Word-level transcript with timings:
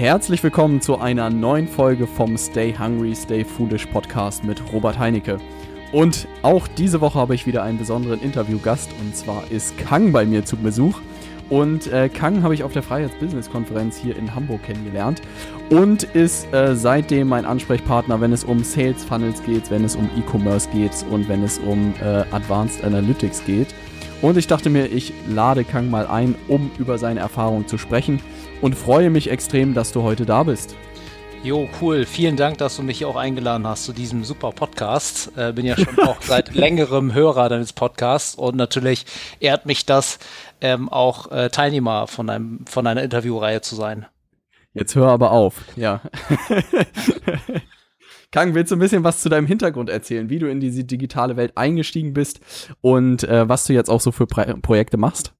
Herzlich 0.00 0.42
willkommen 0.42 0.80
zu 0.80 0.98
einer 0.98 1.28
neuen 1.28 1.68
Folge 1.68 2.06
vom 2.06 2.38
Stay 2.38 2.74
Hungry, 2.74 3.14
Stay 3.14 3.44
Foolish 3.44 3.84
Podcast 3.84 4.42
mit 4.44 4.72
Robert 4.72 4.98
Heinecke. 4.98 5.36
Und 5.92 6.26
auch 6.40 6.66
diese 6.68 7.02
Woche 7.02 7.18
habe 7.18 7.34
ich 7.34 7.46
wieder 7.46 7.62
einen 7.64 7.76
besonderen 7.76 8.22
Interviewgast 8.22 8.88
und 8.98 9.14
zwar 9.14 9.44
ist 9.50 9.76
Kang 9.76 10.10
bei 10.10 10.24
mir 10.24 10.42
zu 10.42 10.56
Besuch. 10.56 11.02
Und 11.50 11.92
äh, 11.92 12.08
Kang 12.08 12.42
habe 12.42 12.54
ich 12.54 12.64
auf 12.64 12.72
der 12.72 12.82
Freiheits-Business-Konferenz 12.82 13.98
hier 13.98 14.16
in 14.16 14.34
Hamburg 14.34 14.62
kennengelernt 14.62 15.20
und 15.68 16.04
ist 16.04 16.50
äh, 16.54 16.74
seitdem 16.74 17.28
mein 17.28 17.44
Ansprechpartner, 17.44 18.22
wenn 18.22 18.32
es 18.32 18.42
um 18.42 18.64
Sales 18.64 19.04
Funnels 19.04 19.42
geht, 19.42 19.70
wenn 19.70 19.84
es 19.84 19.96
um 19.96 20.08
E-Commerce 20.16 20.70
geht 20.70 21.04
und 21.10 21.28
wenn 21.28 21.44
es 21.44 21.58
um 21.58 21.92
äh, 22.00 22.24
Advanced 22.30 22.82
Analytics 22.82 23.44
geht. 23.44 23.74
Und 24.22 24.38
ich 24.38 24.46
dachte 24.46 24.70
mir, 24.70 24.86
ich 24.86 25.12
lade 25.28 25.62
Kang 25.62 25.90
mal 25.90 26.06
ein, 26.06 26.36
um 26.48 26.70
über 26.78 26.96
seine 26.96 27.20
Erfahrungen 27.20 27.66
zu 27.66 27.76
sprechen 27.76 28.20
und 28.60 28.74
freue 28.74 29.10
mich 29.10 29.30
extrem, 29.30 29.74
dass 29.74 29.92
du 29.92 30.02
heute 30.02 30.26
da 30.26 30.42
bist. 30.42 30.76
Jo, 31.42 31.70
cool. 31.80 32.04
Vielen 32.04 32.36
Dank, 32.36 32.58
dass 32.58 32.76
du 32.76 32.82
mich 32.82 33.06
auch 33.06 33.16
eingeladen 33.16 33.66
hast 33.66 33.84
zu 33.84 33.94
diesem 33.94 34.24
super 34.24 34.52
Podcast. 34.52 35.32
Äh, 35.38 35.54
bin 35.54 35.64
ja 35.64 35.74
schon 35.74 35.98
auch 36.00 36.20
seit 36.20 36.54
längerem 36.54 37.14
Hörer 37.14 37.48
deines 37.48 37.72
Podcasts 37.72 38.34
und 38.34 38.56
natürlich 38.56 39.06
ehrt 39.40 39.64
mich 39.64 39.86
das, 39.86 40.18
ähm, 40.60 40.90
auch 40.90 41.30
äh, 41.32 41.48
Teilnehmer 41.48 42.08
von, 42.08 42.28
einem, 42.28 42.66
von 42.68 42.86
einer 42.86 43.02
Interviewreihe 43.02 43.62
zu 43.62 43.74
sein. 43.74 44.04
Jetzt 44.74 44.94
hör 44.94 45.08
aber 45.08 45.30
auf, 45.30 45.62
ja. 45.76 46.02
Kang, 48.30 48.54
willst 48.54 48.70
du 48.70 48.76
ein 48.76 48.80
bisschen 48.80 49.02
was 49.02 49.22
zu 49.22 49.30
deinem 49.30 49.46
Hintergrund 49.46 49.88
erzählen, 49.88 50.28
wie 50.28 50.38
du 50.38 50.48
in 50.48 50.60
diese 50.60 50.84
digitale 50.84 51.36
Welt 51.36 51.56
eingestiegen 51.56 52.12
bist 52.12 52.40
und 52.82 53.24
äh, 53.24 53.48
was 53.48 53.64
du 53.64 53.72
jetzt 53.72 53.88
auch 53.88 54.00
so 54.00 54.12
für 54.12 54.26
Pro 54.26 54.44
Projekte 54.60 54.98
machst? 54.98 55.32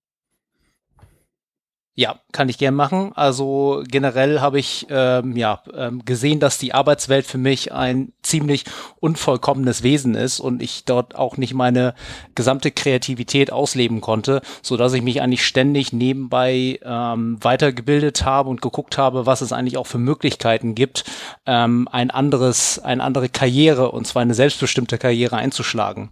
Ja, 1.96 2.20
kann 2.32 2.48
ich 2.48 2.56
gern 2.56 2.76
machen. 2.76 3.12
Also 3.16 3.82
generell 3.86 4.40
habe 4.40 4.60
ich 4.60 4.86
ähm, 4.90 5.36
ja 5.36 5.60
ähm, 5.76 6.04
gesehen, 6.04 6.38
dass 6.38 6.56
die 6.56 6.72
Arbeitswelt 6.72 7.26
für 7.26 7.36
mich 7.36 7.72
ein 7.72 8.12
ziemlich 8.22 8.64
unvollkommenes 9.00 9.82
Wesen 9.82 10.14
ist 10.14 10.38
und 10.38 10.62
ich 10.62 10.84
dort 10.84 11.16
auch 11.16 11.36
nicht 11.36 11.52
meine 11.52 11.94
gesamte 12.36 12.70
Kreativität 12.70 13.52
ausleben 13.52 14.00
konnte, 14.00 14.40
so 14.62 14.76
dass 14.76 14.92
ich 14.92 15.02
mich 15.02 15.20
eigentlich 15.20 15.44
ständig 15.44 15.92
nebenbei 15.92 16.78
ähm, 16.84 17.38
weitergebildet 17.42 18.24
habe 18.24 18.50
und 18.50 18.62
geguckt 18.62 18.96
habe, 18.96 19.26
was 19.26 19.40
es 19.40 19.52
eigentlich 19.52 19.76
auch 19.76 19.86
für 19.86 19.98
Möglichkeiten 19.98 20.76
gibt, 20.76 21.04
ähm, 21.44 21.88
ein 21.90 22.10
anderes, 22.10 22.78
eine 22.78 23.02
andere 23.02 23.28
Karriere 23.28 23.90
und 23.90 24.06
zwar 24.06 24.22
eine 24.22 24.34
selbstbestimmte 24.34 24.96
Karriere 24.96 25.36
einzuschlagen. 25.36 26.10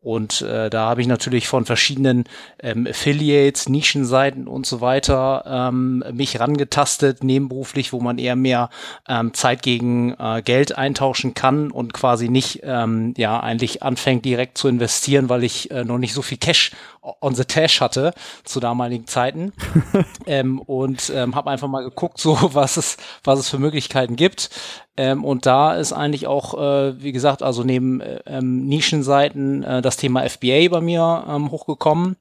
Und 0.00 0.42
äh, 0.42 0.70
da 0.70 0.88
habe 0.88 1.00
ich 1.00 1.08
natürlich 1.08 1.48
von 1.48 1.64
verschiedenen 1.64 2.24
ähm, 2.60 2.86
Affiliates, 2.88 3.68
Nischenseiten 3.68 4.46
und 4.46 4.64
so 4.64 4.80
weiter 4.80 5.42
ähm, 5.44 6.04
mich 6.12 6.38
rangetastet, 6.38 7.24
nebenberuflich, 7.24 7.92
wo 7.92 8.00
man 8.00 8.18
eher 8.18 8.36
mehr 8.36 8.70
ähm, 9.08 9.34
Zeit 9.34 9.62
gegen 9.62 10.14
äh, 10.18 10.40
Geld 10.42 10.78
eintauschen 10.78 11.34
kann 11.34 11.72
und 11.72 11.94
quasi 11.94 12.28
nicht 12.28 12.60
ähm, 12.62 13.12
ja 13.16 13.40
eigentlich 13.40 13.82
anfängt 13.82 14.24
direkt 14.24 14.56
zu 14.56 14.68
investieren, 14.68 15.28
weil 15.28 15.42
ich 15.42 15.72
äh, 15.72 15.84
noch 15.84 15.98
nicht 15.98 16.14
so 16.14 16.22
viel 16.22 16.38
Cash 16.38 16.70
on 17.02 17.34
the 17.34 17.44
Tash 17.44 17.80
hatte 17.80 18.12
zu 18.44 18.60
damaligen 18.60 19.06
Zeiten 19.06 19.52
ähm, 20.26 20.60
und 20.60 21.10
ähm, 21.14 21.34
habe 21.34 21.50
einfach 21.50 21.68
mal 21.68 21.84
geguckt, 21.84 22.18
so 22.18 22.38
was 22.54 22.76
es 22.76 22.96
was 23.24 23.38
es 23.38 23.48
für 23.48 23.58
Möglichkeiten 23.58 24.16
gibt. 24.16 24.50
Ähm, 24.96 25.24
und 25.24 25.46
da 25.46 25.74
ist 25.74 25.92
eigentlich 25.92 26.26
auch, 26.26 26.54
äh, 26.54 27.00
wie 27.02 27.12
gesagt, 27.12 27.42
also 27.42 27.62
neben 27.62 28.00
äh, 28.00 28.20
ähm, 28.26 28.66
Nischenseiten 28.66 29.62
äh, 29.62 29.80
das 29.80 29.96
Thema 29.96 30.28
FBA 30.28 30.68
bei 30.70 30.80
mir 30.80 31.24
ähm, 31.28 31.50
hochgekommen. 31.50 32.16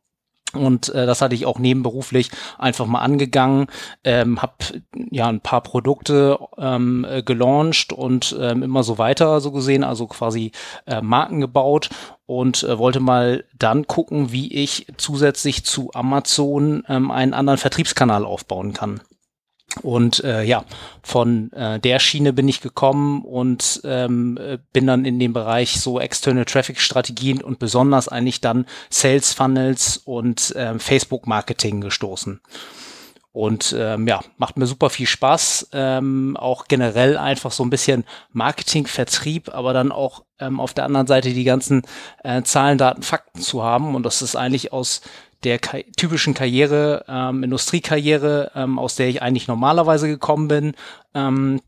Und 0.58 0.90
äh, 0.90 1.06
das 1.06 1.22
hatte 1.22 1.36
ich 1.36 1.46
auch 1.46 1.60
nebenberuflich 1.60 2.32
einfach 2.58 2.86
mal 2.86 3.00
angegangen, 3.00 3.68
ähm, 4.04 4.42
habe 4.42 4.54
ja 5.12 5.28
ein 5.28 5.42
paar 5.42 5.62
Produkte 5.62 6.40
ähm, 6.58 7.06
äh, 7.10 7.24
gelauncht 7.24 7.94
und 7.94 8.36
ähm, 8.40 8.64
immer 8.64 8.84
so 8.84 8.98
weiter 8.98 9.40
so 9.42 9.52
gesehen, 9.52 9.84
also 9.84 10.08
quasi 10.08 10.52
äh, 10.86 11.02
Marken 11.02 11.42
gebaut 11.42 11.90
und 12.26 12.64
äh, 12.64 12.78
wollte 12.78 13.00
mal 13.00 13.46
dann 13.58 13.88
gucken, 13.88 14.32
wie 14.32 14.54
ich 14.54 14.88
zusätzlich 14.98 15.64
zu 15.64 15.92
Amazon 15.94 16.84
ähm, 16.88 17.10
einen 17.10 17.34
anderen 17.34 17.58
Vertriebskanal 17.58 18.26
aufbauen 18.26 18.74
kann. 18.74 19.02
Und 19.82 20.24
äh, 20.24 20.44
ja, 20.44 20.64
von 21.04 21.52
äh, 21.54 21.80
der 21.80 22.00
Schiene 22.00 22.34
bin 22.34 22.48
ich 22.48 22.62
gekommen 22.62 23.24
und 23.24 23.82
ähm, 23.84 24.38
äh, 24.38 24.58
bin 24.74 24.88
dann 24.88 25.06
in 25.06 25.20
dem 25.20 25.34
Bereich 25.34 25.80
so 25.80 26.00
External 26.00 26.46
Traffic 26.46 26.80
Strategien 26.80 27.42
und 27.42 27.60
besonders 27.60 28.08
eigentlich 28.08 28.42
dann 28.42 28.66
Sales 28.90 29.34
Funnels 29.34 29.98
und 29.98 30.54
ähm, 30.58 30.80
Facebook 30.80 31.28
Marketing 31.28 31.82
gestoßen. 31.82 32.42
Und 33.38 33.76
ähm, 33.78 34.08
ja, 34.08 34.22
macht 34.38 34.58
mir 34.58 34.66
super 34.66 34.90
viel 34.90 35.06
Spaß. 35.06 35.70
Ähm, 35.72 36.36
auch 36.38 36.68
generell 36.68 37.18
einfach 37.18 37.52
so 37.52 37.64
ein 37.64 37.70
bisschen 37.70 38.04
Marketing, 38.32 38.88
Vertrieb, 38.88 39.54
aber 39.54 39.74
dann 39.74 39.92
auch 39.92 40.24
ähm, 40.40 40.60
auf 40.60 40.74
der 40.74 40.86
anderen 40.86 41.06
Seite 41.06 41.32
die 41.32 41.44
ganzen 41.44 41.84
äh, 42.24 42.42
Zahlen, 42.42 42.80
Daten, 42.80 43.04
Fakten 43.04 43.40
zu 43.40 43.62
haben. 43.62 43.94
Und 43.94 44.08
das 44.08 44.24
ist 44.24 44.36
eigentlich 44.36 44.74
aus 44.74 45.02
der 45.44 45.60
ka 45.60 45.78
typischen 45.96 46.34
Karriere, 46.34 47.06
ähm, 47.08 47.44
Industriekarriere, 47.44 48.52
ähm, 48.56 48.80
aus 48.80 48.96
der 48.96 49.08
ich 49.08 49.22
eigentlich 49.22 49.48
normalerweise 49.48 50.08
gekommen 50.08 50.48
bin, 50.48 50.74
ähm, 51.14 51.62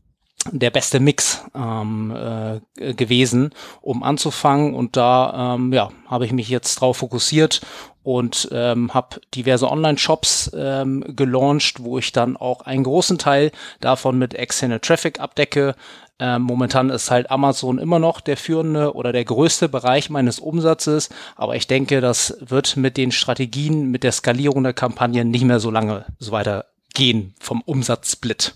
der 0.50 0.70
beste 0.70 1.00
Mix 1.00 1.44
ähm, 1.54 2.14
äh, 2.16 2.94
gewesen, 2.94 3.50
um 3.82 4.02
anzufangen. 4.02 4.74
Und 4.74 4.96
da 4.96 5.54
ähm, 5.54 5.72
ja, 5.72 5.90
habe 6.06 6.24
ich 6.24 6.32
mich 6.32 6.48
jetzt 6.48 6.76
drauf 6.76 6.98
fokussiert 6.98 7.60
und 8.02 8.48
ähm, 8.50 8.94
habe 8.94 9.20
diverse 9.34 9.70
Online-Shops 9.70 10.52
ähm, 10.56 11.04
gelauncht, 11.08 11.82
wo 11.82 11.98
ich 11.98 12.12
dann 12.12 12.36
auch 12.36 12.62
einen 12.62 12.84
großen 12.84 13.18
Teil 13.18 13.52
davon 13.80 14.18
mit 14.18 14.34
externe 14.34 14.80
Traffic 14.80 15.20
abdecke. 15.20 15.74
Ähm, 16.18 16.42
momentan 16.42 16.90
ist 16.90 17.10
halt 17.10 17.30
Amazon 17.30 17.78
immer 17.78 17.98
noch 17.98 18.20
der 18.20 18.36
führende 18.36 18.94
oder 18.94 19.12
der 19.12 19.24
größte 19.24 19.68
Bereich 19.68 20.10
meines 20.10 20.38
Umsatzes, 20.38 21.08
aber 21.34 21.56
ich 21.56 21.66
denke, 21.66 22.00
das 22.02 22.36
wird 22.40 22.76
mit 22.76 22.98
den 22.98 23.10
Strategien, 23.10 23.90
mit 23.90 24.04
der 24.04 24.12
Skalierung 24.12 24.62
der 24.62 24.74
Kampagnen 24.74 25.30
nicht 25.30 25.44
mehr 25.44 25.60
so 25.60 25.70
lange 25.70 26.04
so 26.18 26.32
weiter 26.32 26.66
gehen 26.92 27.34
vom 27.40 27.62
Umsatzsplit. 27.62 28.54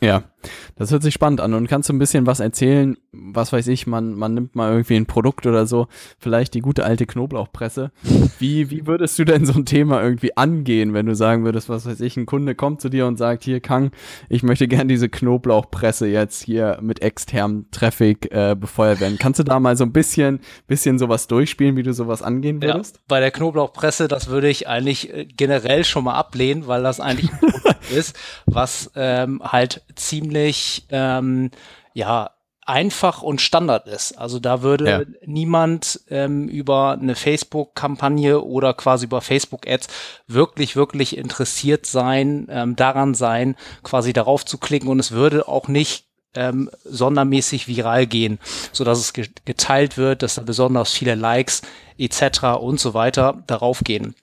Ja, 0.00 0.22
das 0.76 0.90
hört 0.90 1.02
sich 1.02 1.14
spannend 1.14 1.40
an. 1.40 1.54
Und 1.54 1.68
kannst 1.68 1.88
du 1.88 1.92
ein 1.92 1.98
bisschen 1.98 2.26
was 2.26 2.40
erzählen? 2.40 2.96
Was 3.12 3.52
weiß 3.52 3.66
ich, 3.68 3.86
man, 3.86 4.14
man 4.14 4.34
nimmt 4.34 4.54
mal 4.54 4.70
irgendwie 4.70 4.96
ein 4.96 5.06
Produkt 5.06 5.46
oder 5.46 5.66
so, 5.66 5.88
vielleicht 6.18 6.54
die 6.54 6.60
gute 6.60 6.84
alte 6.84 7.06
Knoblauchpresse. 7.06 7.90
Wie, 8.38 8.70
wie 8.70 8.86
würdest 8.86 9.18
du 9.18 9.24
denn 9.24 9.44
so 9.44 9.54
ein 9.54 9.64
Thema 9.64 10.02
irgendwie 10.02 10.36
angehen, 10.36 10.94
wenn 10.94 11.06
du 11.06 11.14
sagen 11.14 11.44
würdest, 11.44 11.68
was 11.68 11.86
weiß 11.86 12.00
ich, 12.00 12.16
ein 12.16 12.26
Kunde 12.26 12.54
kommt 12.54 12.80
zu 12.80 12.88
dir 12.88 13.06
und 13.06 13.16
sagt, 13.16 13.44
hier 13.44 13.60
Kang, 13.60 13.90
ich 14.28 14.42
möchte 14.42 14.68
gern 14.68 14.88
diese 14.88 15.08
Knoblauchpresse 15.08 16.06
jetzt 16.06 16.42
hier 16.44 16.78
mit 16.80 17.02
externem 17.02 17.66
Traffic 17.70 18.32
äh, 18.32 18.54
befeuert 18.54 19.00
werden. 19.00 19.18
Kannst 19.18 19.40
du 19.40 19.44
da 19.44 19.58
mal 19.60 19.76
so 19.76 19.84
ein 19.84 19.92
bisschen, 19.92 20.40
bisschen 20.66 20.98
sowas 20.98 21.26
durchspielen, 21.26 21.76
wie 21.76 21.82
du 21.82 21.92
sowas 21.92 22.22
angehen 22.22 22.62
würdest? 22.62 22.96
Ja, 22.96 23.02
bei 23.08 23.20
der 23.20 23.30
Knoblauchpresse, 23.30 24.08
das 24.08 24.28
würde 24.28 24.48
ich 24.48 24.68
eigentlich 24.68 25.12
äh, 25.12 25.24
generell 25.24 25.84
schon 25.84 26.04
mal 26.04 26.14
ablehnen, 26.14 26.66
weil 26.66 26.82
das 26.82 27.00
eigentlich 27.00 27.32
ein 27.32 27.38
Produkt 27.38 27.90
ist, 27.90 28.16
was 28.46 28.90
ähm, 28.94 29.42
halt 29.42 29.82
ziemlich, 29.94 30.27
ähm, 30.90 31.50
ja, 31.94 32.30
einfach 32.68 33.22
und 33.22 33.40
Standard 33.40 33.88
ist. 33.88 34.12
Also 34.18 34.38
da 34.38 34.60
würde 34.60 34.90
ja. 34.90 35.00
niemand 35.24 36.00
ähm, 36.10 36.48
über 36.48 36.98
eine 37.00 37.14
Facebook-Kampagne 37.14 38.42
oder 38.42 38.74
quasi 38.74 39.06
über 39.06 39.22
Facebook-Ads 39.22 39.88
wirklich, 40.26 40.76
wirklich 40.76 41.16
interessiert 41.16 41.86
sein, 41.86 42.46
ähm, 42.50 42.76
daran 42.76 43.14
sein, 43.14 43.56
quasi 43.82 44.12
darauf 44.12 44.44
zu 44.44 44.58
klicken 44.58 44.88
und 44.88 44.98
es 44.98 45.12
würde 45.12 45.48
auch 45.48 45.66
nicht 45.66 46.08
ähm, 46.34 46.70
sondermäßig 46.84 47.68
viral 47.68 48.06
gehen, 48.06 48.38
so 48.72 48.84
dass 48.84 48.98
es 48.98 49.14
geteilt 49.14 49.96
wird, 49.96 50.22
dass 50.22 50.34
da 50.34 50.42
besonders 50.42 50.92
viele 50.92 51.14
Likes 51.14 51.62
etc. 51.96 52.60
und 52.60 52.78
so 52.78 52.92
weiter 52.92 53.42
darauf 53.46 53.80
gehen. 53.82 54.14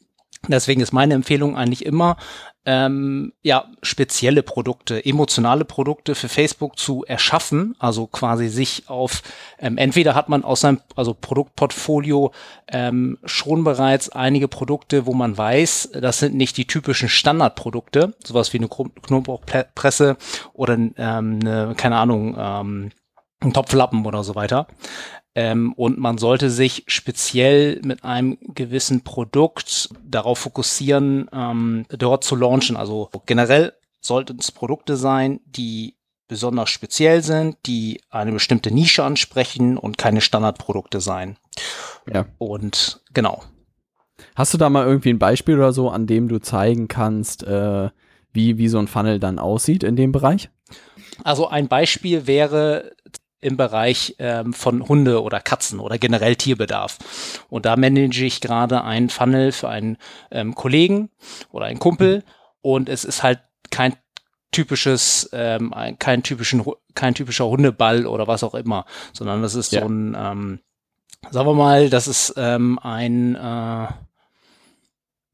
Deswegen 0.47 0.81
ist 0.81 0.93
meine 0.93 1.15
Empfehlung 1.15 1.57
eigentlich 1.57 1.83
immer, 1.83 2.17
ähm, 2.65 3.33
ja, 3.43 3.65
spezielle 3.83 4.41
Produkte, 4.41 5.05
emotionale 5.05 5.65
Produkte 5.65 6.15
für 6.15 6.29
Facebook 6.29 6.79
zu 6.79 7.05
erschaffen, 7.05 7.75
also 7.79 8.07
quasi 8.07 8.47
sich 8.47 8.83
auf, 8.87 9.21
ähm, 9.59 9.77
entweder 9.77 10.15
hat 10.15 10.29
man 10.29 10.43
aus 10.43 10.61
seinem 10.61 10.81
also 10.95 11.13
Produktportfolio 11.13 12.31
ähm, 12.67 13.19
schon 13.23 13.63
bereits 13.63 14.09
einige 14.09 14.47
Produkte, 14.47 15.05
wo 15.05 15.13
man 15.13 15.37
weiß, 15.37 15.91
das 15.93 16.19
sind 16.19 16.35
nicht 16.35 16.57
die 16.57 16.65
typischen 16.65 17.09
Standardprodukte, 17.09 18.15
sowas 18.23 18.51
wie 18.53 18.57
eine 18.57 18.67
Knoblauchpresse 18.67 20.17
oder 20.53 20.73
ähm, 20.73 20.93
eine, 20.97 21.73
keine 21.77 21.97
Ahnung, 21.97 22.35
ähm, 22.37 22.91
ein 23.41 23.53
Topflappen 23.53 24.05
oder 24.05 24.23
so 24.23 24.33
weiter, 24.33 24.67
ähm, 25.35 25.73
und 25.73 25.97
man 25.97 26.17
sollte 26.17 26.49
sich 26.49 26.85
speziell 26.87 27.81
mit 27.83 28.05
einem 28.05 28.37
gewissen 28.41 29.03
Produkt 29.03 29.89
darauf 30.03 30.39
fokussieren, 30.39 31.29
ähm, 31.33 31.85
dort 31.89 32.23
zu 32.23 32.37
launchen. 32.37 32.77
Also 32.77 33.09
generell 33.25 33.73
sollten 33.99 34.39
es 34.39 34.51
Produkte 34.51 34.95
sein, 34.95 35.41
die 35.45 35.95
besonders 36.27 36.69
speziell 36.69 37.21
sind, 37.21 37.57
die 37.65 38.01
eine 38.09 38.31
bestimmte 38.31 38.73
Nische 38.73 39.03
ansprechen 39.03 39.77
und 39.77 39.97
keine 39.97 40.21
Standardprodukte 40.21 41.01
sein. 41.01 41.37
Ja. 42.11 42.25
Und 42.37 43.01
genau. 43.13 43.43
Hast 44.35 44.53
du 44.53 44.57
da 44.57 44.69
mal 44.69 44.85
irgendwie 44.85 45.09
ein 45.09 45.19
Beispiel 45.19 45.55
oder 45.55 45.73
so, 45.73 45.89
an 45.89 46.07
dem 46.07 46.29
du 46.29 46.39
zeigen 46.39 46.87
kannst, 46.87 47.43
äh, 47.43 47.89
wie, 48.31 48.57
wie 48.57 48.69
so 48.69 48.79
ein 48.79 48.87
Funnel 48.87 49.19
dann 49.19 49.37
aussieht 49.37 49.83
in 49.83 49.95
dem 49.95 50.11
Bereich? 50.11 50.49
Also 51.23 51.47
ein 51.47 51.67
Beispiel 51.67 52.25
wäre 52.25 52.95
im 53.45 53.57
Bereich 53.57 54.15
ähm, 54.17 54.53
von 54.53 54.87
Hunde 54.87 55.21
oder 55.21 55.39
Katzen 55.39 55.79
oder 55.79 55.97
generell 55.97 56.35
Tierbedarf. 56.35 56.97
Und 57.49 57.65
da 57.65 57.75
manage 57.75 58.25
ich 58.25 58.41
gerade 58.41 58.83
einen 58.83 59.09
Funnel 59.09 59.51
für 59.51 59.69
einen 59.69 59.97
ähm, 60.31 60.55
Kollegen 60.55 61.11
oder 61.51 61.65
einen 61.65 61.79
Kumpel 61.79 62.23
und 62.61 62.89
es 62.89 63.05
ist 63.05 63.21
halt 63.21 63.39
kein 63.69 63.95
typisches, 64.51 65.29
ähm, 65.31 65.73
kein 65.99 66.23
typischen, 66.23 66.63
kein 66.95 67.13
typischer 67.13 67.45
Hundeball 67.45 68.07
oder 68.07 68.27
was 68.27 68.43
auch 68.43 68.55
immer, 68.55 68.85
sondern 69.13 69.41
das 69.43 69.53
ist 69.53 69.71
ja. 69.71 69.81
so 69.81 69.87
ein, 69.87 70.15
ähm, 70.17 70.59
sagen 71.29 71.47
wir 71.47 71.53
mal, 71.53 71.89
das 71.89 72.07
ist 72.07 72.33
ähm, 72.37 72.79
ein 72.79 73.35
äh, 73.35 73.87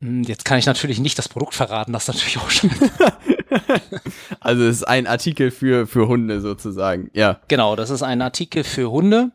hm, 0.01 0.23
Jetzt 0.23 0.45
kann 0.45 0.57
ich 0.57 0.65
natürlich 0.65 0.99
nicht 0.99 1.17
das 1.17 1.29
Produkt 1.29 1.53
verraten, 1.53 1.93
das 1.93 2.03
ist 2.03 2.15
natürlich 2.15 2.37
auch 2.39 2.49
schon. 2.49 2.71
also 4.39 4.63
es 4.63 4.77
ist 4.77 4.83
ein 4.83 5.07
Artikel 5.07 5.51
für, 5.51 5.87
für 5.87 6.07
Hunde 6.07 6.41
sozusagen, 6.41 7.09
ja. 7.13 7.39
Genau, 7.47 7.75
das 7.75 7.89
ist 7.89 8.03
ein 8.03 8.21
Artikel 8.21 8.63
für 8.63 8.91
Hunde 8.91 9.31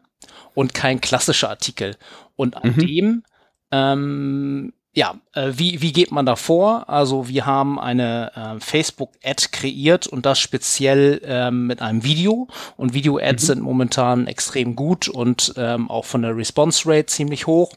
und 0.55 0.75
kein 0.75 1.01
klassischer 1.01 1.51
Artikel. 1.51 1.97
Und 2.35 2.57
an 2.57 2.75
mhm. 2.77 2.87
dem, 2.87 3.23
ähm, 3.71 4.73
ja, 4.97 5.21
äh, 5.35 5.53
wie, 5.55 5.83
wie 5.83 5.93
geht 5.93 6.11
man 6.11 6.25
da 6.25 6.37
vor? 6.37 6.89
Also 6.89 7.29
wir 7.29 7.45
haben 7.45 7.79
eine 7.79 8.33
äh, 8.35 8.61
Facebook-Ad 8.61 9.49
kreiert 9.53 10.07
und 10.07 10.25
das 10.25 10.39
speziell 10.39 11.21
ähm, 11.25 11.67
mit 11.67 11.83
einem 11.83 12.03
Video. 12.03 12.49
Und 12.79 12.95
Video-Ads 12.95 13.43
mhm. 13.43 13.47
sind 13.47 13.63
momentan 13.63 14.27
extrem 14.27 14.75
gut 14.75 15.09
und 15.09 15.53
ähm, 15.59 15.91
auch 15.91 16.07
von 16.07 16.23
der 16.23 16.35
Response 16.35 16.89
Rate 16.89 17.07
ziemlich 17.07 17.47
hoch. 17.47 17.75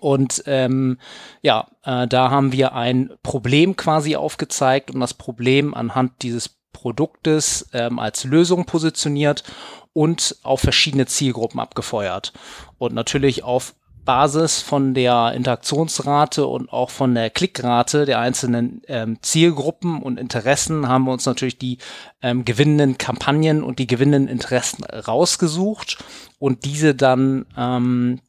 Und 0.00 0.42
ähm, 0.46 0.98
ja, 1.42 1.68
äh, 1.84 2.08
da 2.08 2.30
haben 2.30 2.52
wir 2.52 2.74
ein 2.74 3.10
Problem 3.22 3.76
quasi 3.76 4.16
aufgezeigt 4.16 4.90
und 4.90 5.00
das 5.00 5.14
Problem 5.14 5.74
anhand 5.74 6.22
dieses 6.22 6.48
Produktes 6.72 7.68
ähm, 7.72 7.98
als 7.98 8.24
Lösung 8.24 8.64
positioniert 8.64 9.44
und 9.92 10.36
auf 10.42 10.60
verschiedene 10.60 11.06
Zielgruppen 11.06 11.60
abgefeuert. 11.60 12.32
Und 12.78 12.94
natürlich 12.94 13.44
auf 13.44 13.74
Basis 14.04 14.60
von 14.60 14.94
der 14.94 15.32
Interaktionsrate 15.34 16.46
und 16.46 16.72
auch 16.72 16.90
von 16.90 17.14
der 17.14 17.30
Klickrate 17.30 18.06
der 18.06 18.18
einzelnen 18.18 18.82
ähm, 18.88 19.18
Zielgruppen 19.20 20.02
und 20.02 20.18
Interessen 20.18 20.88
haben 20.88 21.04
wir 21.04 21.12
uns 21.12 21.26
natürlich 21.26 21.58
die 21.58 21.78
ähm, 22.22 22.44
gewinnenden 22.44 22.98
Kampagnen 22.98 23.62
und 23.62 23.78
die 23.78 23.86
gewinnenden 23.86 24.28
Interessen 24.28 24.84
rausgesucht 24.84 26.02
und 26.38 26.64
diese 26.64 26.94
dann 26.94 27.46
ähm, 27.56 28.20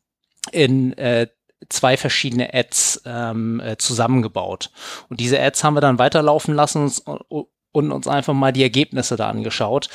in 0.51 0.97
äh, 0.97 1.27
zwei 1.69 1.97
verschiedene 1.97 2.53
Ads 2.53 3.03
ähm, 3.05 3.59
äh, 3.59 3.77
zusammengebaut. 3.77 4.71
Und 5.09 5.19
diese 5.19 5.39
Ads 5.39 5.63
haben 5.63 5.75
wir 5.75 5.81
dann 5.81 5.99
weiterlaufen 5.99 6.55
lassen 6.55 6.91
und, 7.05 7.47
und 7.71 7.91
uns 7.91 8.07
einfach 8.07 8.33
mal 8.33 8.51
die 8.51 8.63
Ergebnisse 8.63 9.15
da 9.15 9.29
angeschaut. 9.29 9.89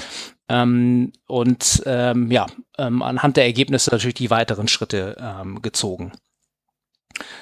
Ähm, 0.49 1.13
und 1.27 1.83
ähm, 1.87 2.31
ja, 2.31 2.47
ähm, 2.79 3.03
anhand 3.03 3.37
der 3.37 3.45
Ergebnisse 3.45 3.91
natürlich 3.91 4.15
die 4.15 4.31
weiteren 4.31 4.69
Schritte 4.69 5.17
ähm, 5.21 5.61
gezogen. 5.63 6.13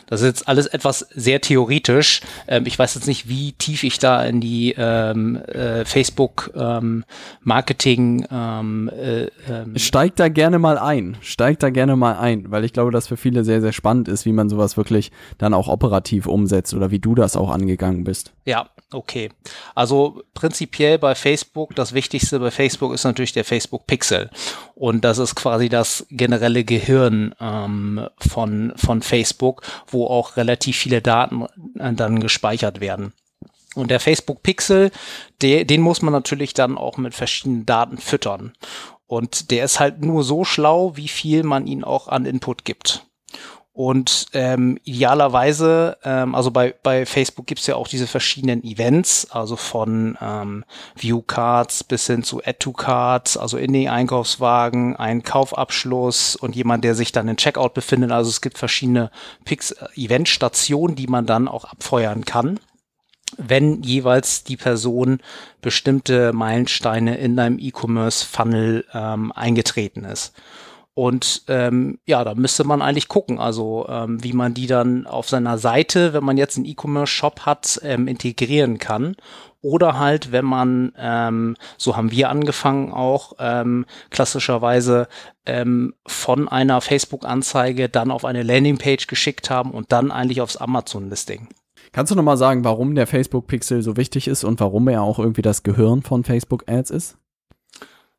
Das 0.07 0.21
ist 0.21 0.27
jetzt 0.27 0.49
alles 0.49 0.67
etwas 0.67 1.01
sehr 1.15 1.41
theoretisch. 1.41 2.21
Ähm, 2.47 2.67
ich 2.67 2.79
weiß 2.79 2.95
jetzt 2.95 3.07
nicht, 3.07 3.29
wie 3.29 3.53
tief 3.53 3.85
ich 3.85 3.99
da 3.99 4.23
in 4.25 4.41
die 4.41 4.75
ähm, 4.77 5.37
äh, 5.37 5.85
Facebook 5.85 6.51
ähm, 6.55 7.05
Marketing 7.43 8.27
ähm, 8.31 8.91
äh, 8.91 9.29
ähm, 9.49 9.79
Steigt 9.79 10.21
da 10.21 10.29
gerne 10.29 10.59
mal 10.59 10.79
ein. 10.79 11.17
Steigt 11.21 11.63
da 11.63 11.71
gerne 11.71 11.97
mal 11.97 12.17
ein, 12.17 12.51
weil 12.51 12.65
ich 12.65 12.73
glaube, 12.73 12.91
dass 12.91 13.09
für 13.09 13.17
viele 13.17 13.45
sehr, 13.45 13.61
sehr 13.61 13.73
spannend 13.73 14.09
ist, 14.09 14.27
wie 14.27 14.33
man 14.33 14.49
sowas 14.49 14.77
wirklich 14.77 15.11
dann 15.39 15.55
auch 15.55 15.69
operativ 15.69 16.27
umsetzt 16.27 16.75
oder 16.75 16.91
wie 16.91 16.99
du 16.99 17.15
das 17.15 17.37
auch 17.37 17.51
angegangen 17.51 18.05
bist. 18.05 18.33
Ja, 18.45 18.69
okay. 18.93 19.31
Also 19.75 20.23
prinzipiell 20.35 20.99
bei 20.99 21.15
Facebook, 21.15 21.75
das 21.75 21.95
Wichtigste 21.95 22.39
bei 22.41 22.51
Facebook 22.51 22.93
ist 22.93 23.05
natürlich 23.05 23.33
der 23.33 23.45
Facebook 23.45 23.87
Pixel. 23.87 24.31
Und 24.75 25.05
das 25.05 25.19
ist 25.19 25.37
quasi 25.37 25.69
das 25.69 26.07
generelle 26.11 26.65
Gehirn 26.65 27.35
ähm, 27.41 28.09
von, 28.19 28.73
von 28.77 29.03
Facebook, 29.03 29.63
wo 29.87 30.07
auch 30.07 30.37
relativ 30.37 30.77
viele 30.77 31.01
Daten 31.01 31.47
äh, 31.79 31.93
dann 31.93 32.21
gespeichert 32.21 32.81
werden. 32.81 33.13
Und 33.75 33.91
der 33.91 34.01
Facebook 34.01 34.43
Pixel, 34.43 34.91
der, 35.43 35.65
den 35.65 35.81
muss 35.81 36.03
man 36.03 36.13
natürlich 36.13 36.55
dann 36.55 36.77
auch 36.77 36.97
mit 36.97 37.15
verschiedenen 37.15 37.67
Daten 37.67 37.99
füttern. 37.99 38.53
Und 39.07 39.51
der 39.51 39.65
ist 39.65 39.81
halt 39.81 40.05
nur 40.05 40.25
so 40.25 40.45
schlau, 40.45 40.97
wie 40.97 41.09
viel 41.09 41.43
man 41.43 41.67
ihn 41.67 41.85
auch 41.85 42.09
an 42.09 42.27
Input 42.27 42.65
gibt. 42.65 43.05
Und 43.77 44.27
ähm, 44.35 44.79
idealerweise, 44.85 45.99
ähm, 46.05 46.37
also 46.37 46.53
bei, 46.53 46.77
bei 46.85 47.05
Facebook 47.05 47.49
gibt's 47.49 47.67
ja 47.67 47.75
auch 47.75 47.89
diese 47.89 48.07
verschiedenen 48.07 48.63
Events, 48.63 49.29
also 49.33 49.57
von 49.57 50.17
ähm, 50.23 50.65
View 50.95 51.23
Cards 51.23 51.83
bis 51.83 52.07
hin 52.07 52.23
zu 52.23 52.39
Add 52.39 52.59
to 52.61 52.73
Cards, 52.73 53.37
also 53.37 53.59
in 53.59 53.73
den 53.73 53.89
Einkaufswagen, 53.89 54.95
ein 54.95 55.25
Kaufabschluss 55.25 56.37
und 56.37 56.55
jemand, 56.55 56.85
der 56.85 56.95
sich 56.95 57.11
dann 57.11 57.27
in 57.27 57.37
Checkout 57.37 57.75
befindet. 57.75 58.13
Also 58.13 58.31
es 58.31 58.41
gibt 58.41 58.59
verschiedene 58.59 59.11
Pix 59.45 59.75
Eventstationen, 59.97 60.95
die 60.95 61.09
man 61.09 61.27
dann 61.27 61.49
auch 61.49 61.65
abfeuern 61.65 62.25
kann 62.25 62.61
wenn 63.37 63.83
jeweils 63.83 64.45
die 64.45 64.57
Person 64.57 65.19
bestimmte 65.61 66.33
Meilensteine 66.33 67.17
in 67.17 67.37
einem 67.37 67.59
E-Commerce-Funnel 67.59 68.85
ähm, 68.95 69.33
eingetreten 69.33 70.05
ist. 70.05 70.33
Und 70.95 71.43
ähm, 71.49 71.99
ja, 72.07 72.23
da 72.23 72.37
müsste 72.37 72.63
man 72.63 72.81
eigentlich 72.81 73.09
gucken, 73.09 73.41
also 73.41 73.87
ähm, 73.89 74.23
wie 74.23 74.33
man 74.33 74.55
die 74.55 74.69
dann 74.69 75.07
auf 75.09 75.29
seiner 75.29 75.59
Seite, 75.59 76.13
wenn 76.13 76.23
man 76.23 76.37
jetzt 76.37 76.57
einen 76.57 76.67
E-Commerce-Shop 76.67 77.41
hat, 77.41 77.81
ähm, 77.83 78.07
integrieren 78.07 78.79
kann. 78.79 79.17
Oder 79.61 79.99
halt, 79.99 80.31
wenn 80.31 80.45
man, 80.45 80.93
ähm, 80.97 81.57
so 81.79 81.97
haben 81.97 82.13
wir 82.13 82.29
angefangen 82.29 82.93
auch, 82.93 83.33
ähm, 83.41 83.87
klassischerweise 84.11 85.09
ähm, 85.47 85.95
von 86.07 86.49
einer 86.49 86.81
Facebook-Anzeige 86.81 87.89
dann 87.89 88.13
auf 88.13 88.25
eine 88.25 88.43
Landingpage 88.43 89.09
geschickt 89.09 89.51
haben 89.51 89.73
und 89.73 89.91
dann 89.91 90.13
eigentlich 90.13 90.43
aufs 90.43 90.59
Amazon-Listing. 90.59 91.49
Kannst 91.93 92.13
du 92.13 92.17
nochmal 92.17 92.37
sagen, 92.37 92.63
warum 92.63 92.95
der 92.95 93.07
Facebook-Pixel 93.07 93.83
so 93.83 93.97
wichtig 93.97 94.29
ist 94.29 94.45
und 94.45 94.61
warum 94.61 94.87
er 94.87 95.03
auch 95.03 95.19
irgendwie 95.19 95.43
das 95.43 95.63
Gehirn 95.63 96.03
von 96.03 96.25
Facebook-Ads 96.25 96.91
ist? 96.91 97.17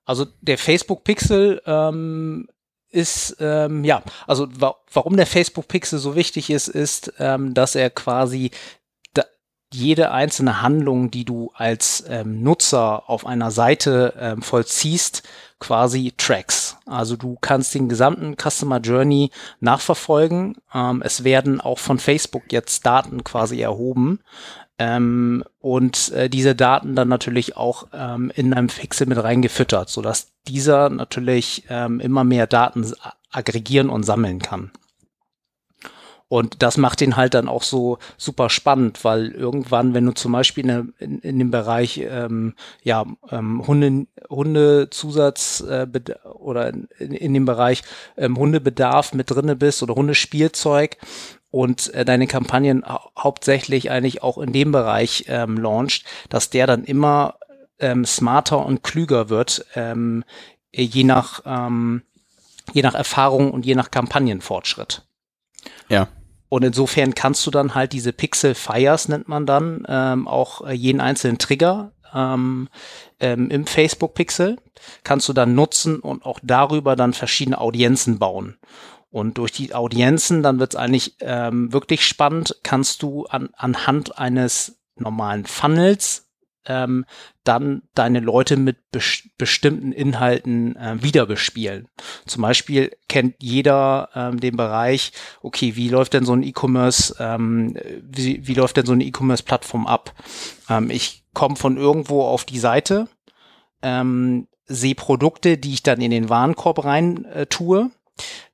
Also 0.06 0.26
der 0.42 0.58
Facebook-Pixel 0.58 1.62
ähm, 1.66 2.48
ist, 2.90 3.38
ähm, 3.40 3.84
ja, 3.84 4.02
also 4.28 4.48
wa 4.60 4.76
warum 4.92 5.18
der 5.18 5.28
Facebook 5.28 5.68
Pixel 5.68 6.00
so 6.00 6.16
wichtig 6.16 6.50
ist, 6.50 6.68
ist, 6.68 7.14
ähm, 7.20 7.54
dass 7.54 7.76
er 7.76 7.90
quasi 7.90 8.52
jede 9.76 10.12
einzelne 10.12 10.62
Handlung, 10.62 11.12
die 11.12 11.26
du 11.26 11.52
als 11.54 12.04
ähm, 12.08 12.42
Nutzer 12.42 13.10
auf 13.10 13.26
einer 13.26 13.52
Seite 13.52 14.14
ähm, 14.18 14.42
vollziehst, 14.42 15.24
quasi 15.60 16.14
tracks. 16.16 16.78
Also 16.86 17.16
du 17.16 17.38
kannst 17.42 17.74
den 17.74 17.90
gesamten 17.90 18.36
Customer 18.38 18.80
Journey 18.80 19.32
nachverfolgen. 19.60 20.58
Ähm, 20.74 21.02
es 21.04 21.24
werden 21.24 21.62
auch 21.62 21.80
von 21.80 22.00
Facebook 22.00 22.44
jetzt 22.52 22.86
Daten 22.86 23.24
quasi 23.24 23.62
erhoben, 23.62 24.20
ähm, 24.78 25.44
und 25.60 26.12
äh, 26.12 26.30
diese 26.30 26.56
Daten 26.56 26.96
dann 26.96 27.08
natürlich 27.08 27.56
auch 27.56 27.88
ähm, 27.94 28.32
in 28.36 28.54
einem 28.54 28.68
Pixel 28.68 29.08
mit 29.08 29.22
reingefüttert, 29.24 29.90
sodass 29.90 30.34
dieser 30.48 30.90
natürlich 30.90 31.64
ähm, 31.70 32.00
immer 32.00 32.24
mehr 32.24 32.48
Daten 32.48 32.92
aggregieren 33.32 33.90
und 33.90 34.04
sammeln 34.04 34.40
kann. 34.40 34.72
Und 36.28 36.64
das 36.64 36.78
macht 36.78 37.02
ihn 37.02 37.16
halt 37.16 37.36
dann 37.36 37.48
auch 37.48 37.62
so 37.62 38.00
super 38.18 38.50
spannend, 38.50 39.04
weil 39.04 39.28
irgendwann, 39.28 39.94
wenn 39.94 40.08
du 40.08 40.12
zum 40.12 40.32
Beispiel 40.32 40.68
in, 40.68 40.94
in, 40.98 41.20
in 41.20 41.40
dem 41.40 41.52
Bereich 41.52 42.02
ähm, 42.04 42.56
ja, 42.82 43.06
ähm, 43.30 43.66
Hunde, 43.68 44.08
Hundezusatz 44.28 45.62
äh, 45.62 45.88
oder 46.34 46.74
in, 46.74 46.88
in 46.98 47.34
dem 47.34 47.46
Bereich 47.46 47.84
ähm, 48.18 48.38
Hundebedarf 48.38 49.14
mit 49.14 49.30
drinne 49.30 49.56
bist 49.56 49.84
oder 49.84 49.94
Hundespielzeug, 49.94 50.98
und 51.56 51.94
äh, 51.94 52.04
deine 52.04 52.28
Kampagnen 52.28 52.84
hauptsächlich 53.18 53.90
eigentlich 53.90 54.22
auch 54.22 54.40
in 54.40 54.52
dem 54.52 54.74
Bereich 54.74 55.24
ähm, 55.30 55.56
launcht, 55.58 56.04
dass 56.28 56.50
der 56.50 56.68
dann 56.68 56.84
immer 56.84 57.36
ähm, 57.80 58.04
smarter 58.04 58.66
und 58.66 58.84
klüger 58.84 59.30
wird, 59.30 59.66
ähm, 59.74 60.26
je 60.74 61.06
nach 61.06 61.44
ähm, 61.46 62.02
je 62.74 62.82
nach 62.82 62.94
Erfahrung 62.94 63.52
und 63.52 63.66
je 63.66 63.74
nach 63.74 63.90
Kampagnenfortschritt. 63.90 65.04
Ja. 65.88 66.10
Und 66.50 66.66
insofern 66.66 67.16
kannst 67.16 67.48
du 67.48 67.52
dann 67.52 67.74
halt 67.74 67.94
diese 67.94 68.12
Pixel 68.12 68.54
Fires 68.54 69.08
nennt 69.08 69.30
man 69.30 69.46
dann 69.46 69.86
ähm, 69.88 70.28
auch 70.28 70.60
äh, 70.68 70.74
jeden 70.74 71.00
einzelnen 71.00 71.38
Trigger 71.38 71.94
ähm, 72.14 72.68
ähm, 73.22 73.50
im 73.50 73.66
Facebook 73.66 74.14
Pixel 74.14 74.58
kannst 75.04 75.30
du 75.30 75.34
dann 75.34 75.56
nutzen 75.56 76.00
und 76.02 76.26
auch 76.26 76.40
darüber 76.44 76.98
dann 76.98 77.14
verschiedene 77.14 77.60
Audienzen 77.60 78.20
bauen. 78.20 78.58
Und 79.16 79.38
durch 79.38 79.54
die 79.54 79.74
Audienzen, 79.74 80.44
dann 80.44 80.60
wird 80.60 80.74
es 80.74 80.76
eigentlich 80.76 81.16
ähm, 81.22 81.72
wirklich 81.72 82.06
spannend, 82.06 82.58
kannst 82.64 83.02
du 83.02 83.26
an, 83.28 83.48
anhand 83.56 84.20
eines 84.20 84.82
normalen 84.98 85.46
Funnels 85.46 86.30
ähm, 86.66 87.06
dann 87.46 87.84
deine 87.94 88.20
Leute 88.20 88.58
mit 88.58 88.92
bes 88.92 89.24
bestimmten 89.38 89.94
Inhalten 89.94 90.76
äh, 90.76 91.02
wieder 91.02 91.28
bespielen. 91.28 91.88
Zum 92.26 92.42
Beispiel 92.42 92.92
kennt 93.08 93.36
jeder 93.40 94.10
ähm, 94.16 94.42
den 94.42 94.58
Bereich, 94.58 95.14
okay, 95.42 95.78
wie 95.78 95.88
läuft 95.88 96.14
denn 96.14 96.26
so 96.26 96.34
ein 96.34 96.44
E-Commerce, 96.44 97.16
ähm, 97.18 97.78
wie, 98.02 98.46
wie 98.46 98.54
läuft 98.54 98.76
denn 98.76 98.86
so 98.86 98.92
eine 98.92 99.06
E-Commerce-Plattform 99.06 99.88
ab? 99.88 100.14
Ähm, 100.70 100.90
ich 100.90 101.24
komme 101.34 101.56
von 101.56 101.78
irgendwo 101.78 102.24
auf 102.24 102.44
die 102.44 102.60
Seite, 102.60 103.08
ähm, 103.82 104.50
sehe 104.66 104.96
Produkte, 104.96 105.58
die 105.58 105.72
ich 105.72 105.84
dann 105.84 106.02
in 106.02 106.12
den 106.12 106.28
Warenkorb 106.28 106.84
rein 106.84 107.24
äh, 107.24 107.46
tue 107.46 107.92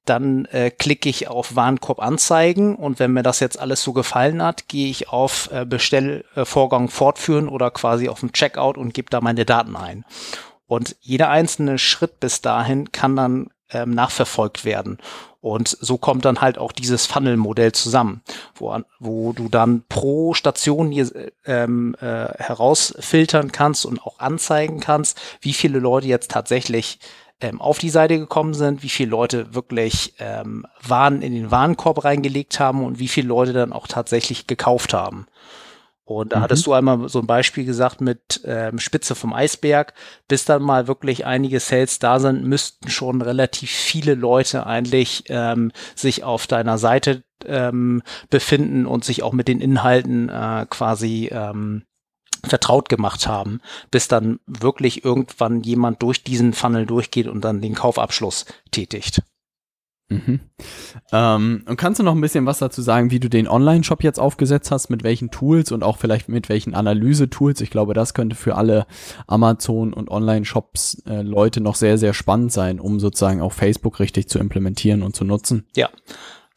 dann 0.05 0.46
äh, 0.46 0.72
klicke 0.72 1.10
ich 1.10 1.27
auf 1.27 1.55
Warenkorb 1.55 2.00
anzeigen 2.00 2.75
und 2.75 3.00
wenn 3.00 3.13
mir 3.13 3.24
das 3.24 3.39
jetzt 3.39 3.60
alles 3.60 3.84
so 3.84 3.93
gefallen 3.93 4.41
hat, 4.41 4.67
gehe 4.67 4.89
ich 4.89 5.10
auf 5.10 5.50
äh, 5.51 5.65
Bestellvorgang 5.65 6.89
fortführen 6.89 7.48
oder 7.48 7.72
quasi 7.72 8.10
auf 8.10 8.22
den 8.22 8.34
Checkout 8.34 8.77
und 8.77 8.93
gebe 8.93 9.10
da 9.10 9.22
meine 9.22 9.46
Daten 9.46 9.75
ein. 9.75 10.05
Und 10.65 10.96
jeder 11.01 11.29
einzelne 11.29 11.77
Schritt 11.77 12.20
bis 12.20 12.41
dahin 12.41 12.91
kann 12.91 13.15
dann 13.15 13.50
ähm, 13.72 13.91
nachverfolgt 13.91 14.65
werden. 14.65 14.98
Und 15.41 15.75
so 15.81 15.98
kommt 15.98 16.24
dann 16.24 16.39
halt 16.39 16.60
auch 16.60 16.72
dieses 16.72 17.08
Funnel-Modell 17.08 17.72
zusammen, 17.72 18.22
wo, 18.53 18.77
wo 19.00 19.34
du 19.34 19.50
dann 19.50 19.84
pro 19.89 20.36
Station 20.36 20.91
hier, 20.91 21.10
ähm, 21.46 21.96
äh, 22.00 22.27
herausfiltern 22.38 23.51
kannst 23.51 23.86
und 23.86 24.03
auch 24.03 24.20
anzeigen 24.20 24.79
kannst, 24.79 25.20
wie 25.41 25.53
viele 25.53 25.79
Leute 25.79 26.08
jetzt 26.08 26.29
tatsächlich 26.29 27.00
ähm, 27.41 27.60
auf 27.60 27.79
die 27.79 27.89
Seite 27.89 28.17
gekommen 28.17 28.53
sind, 28.53 28.83
wie 28.83 28.89
viele 28.89 29.10
Leute 29.10 29.53
wirklich 29.53 30.13
ähm, 30.19 30.65
Waren 30.88 31.21
in 31.21 31.33
den 31.33 31.51
Warenkorb 31.51 32.03
reingelegt 32.03 32.60
haben 32.60 32.83
und 32.83 33.00
wie 33.00 33.07
viele 33.07 33.27
Leute 33.27 33.53
dann 33.53 33.74
auch 33.74 33.88
tatsächlich 33.88 34.48
gekauft 34.48 34.93
haben. 34.93 35.27
Und 36.03 36.33
da 36.33 36.38
mhm. 36.38 36.41
hattest 36.43 36.65
du 36.67 36.74
einmal 36.74 37.07
so 37.10 37.19
ein 37.19 37.27
Beispiel 37.27 37.65
gesagt 37.65 38.01
mit 38.01 38.41
ähm, 38.45 38.79
Spitze 38.79 39.15
vom 39.15 39.33
Eisberg. 39.33 39.93
Bis 40.27 40.45
dann 40.45 40.62
mal 40.62 40.88
wirklich 40.88 41.25
einige 41.25 41.60
Sales 41.60 42.00
da 42.00 42.19
sind, 42.19 42.43
müssten 42.43 42.89
schon 42.89 43.21
relativ 43.21 43.71
viele 43.71 44.15
Leute 44.15 44.65
eigentlich 44.65 45.24
ähm, 45.29 45.71
sich 45.95 46.24
auf 46.24 46.48
deiner 46.48 46.77
Seite 46.77 47.24
ähm, 47.45 48.01
befinden 48.29 48.86
und 48.86 49.05
sich 49.05 49.24
auch 49.24 49.33
mit 49.33 49.48
den 49.48 49.62
Inhalten 49.62 50.29
äh, 50.29 50.65
quasi 50.69 51.29
ähm, 51.31 51.83
vertraut 52.51 52.89
gemacht 52.89 53.27
haben, 53.27 53.62
bis 53.91 54.10
dann 54.10 54.41
wirklich 54.46 55.05
irgendwann 55.05 55.62
jemand 55.62 56.03
durch 56.03 56.22
diesen 56.22 56.51
Funnel 56.51 56.86
durchgeht 56.86 57.27
und 57.27 57.46
dann 57.46 57.62
den 57.62 57.75
Kaufabschluss 57.75 58.46
tätigt. 58.72 59.24
Mhm. 60.10 60.41
Ähm, 61.13 61.63
und 61.65 61.77
kannst 61.77 62.01
du 62.01 62.03
noch 62.03 62.13
ein 62.13 62.20
bisschen 62.20 62.46
was 62.46 62.60
dazu 62.60 62.81
sagen, 62.81 63.10
wie 63.10 63.22
du 63.22 63.29
den 63.29 63.48
Online-Shop 63.48 64.03
jetzt 64.03 64.20
aufgesetzt 64.20 64.70
hast, 64.70 64.89
mit 64.89 65.03
welchen 65.03 65.31
Tools 65.31 65.72
und 65.72 65.81
auch 65.81 65.98
vielleicht 65.98 66.27
mit 66.27 66.50
welchen 66.50 66.75
Analyse-Tools? 66.75 67.62
Ich 67.62 67.70
glaube, 67.70 67.93
das 67.93 68.13
könnte 68.13 68.36
für 68.36 68.55
alle 68.55 68.86
Amazon- 69.27 69.93
und 69.93 70.12
Online-Shops 70.12 71.03
äh, 71.05 71.24
noch 71.24 71.75
sehr, 71.75 71.98
sehr 71.98 72.13
spannend 72.13 72.51
sein, 72.51 72.81
um 72.81 73.00
sozusagen 73.00 73.41
auch 73.41 73.53
Facebook 73.53 74.01
richtig 74.01 74.27
zu 74.27 74.39
implementieren 74.39 75.03
und 75.03 75.15
zu 75.15 75.24
nutzen. 75.24 75.65
Ja, 75.77 75.89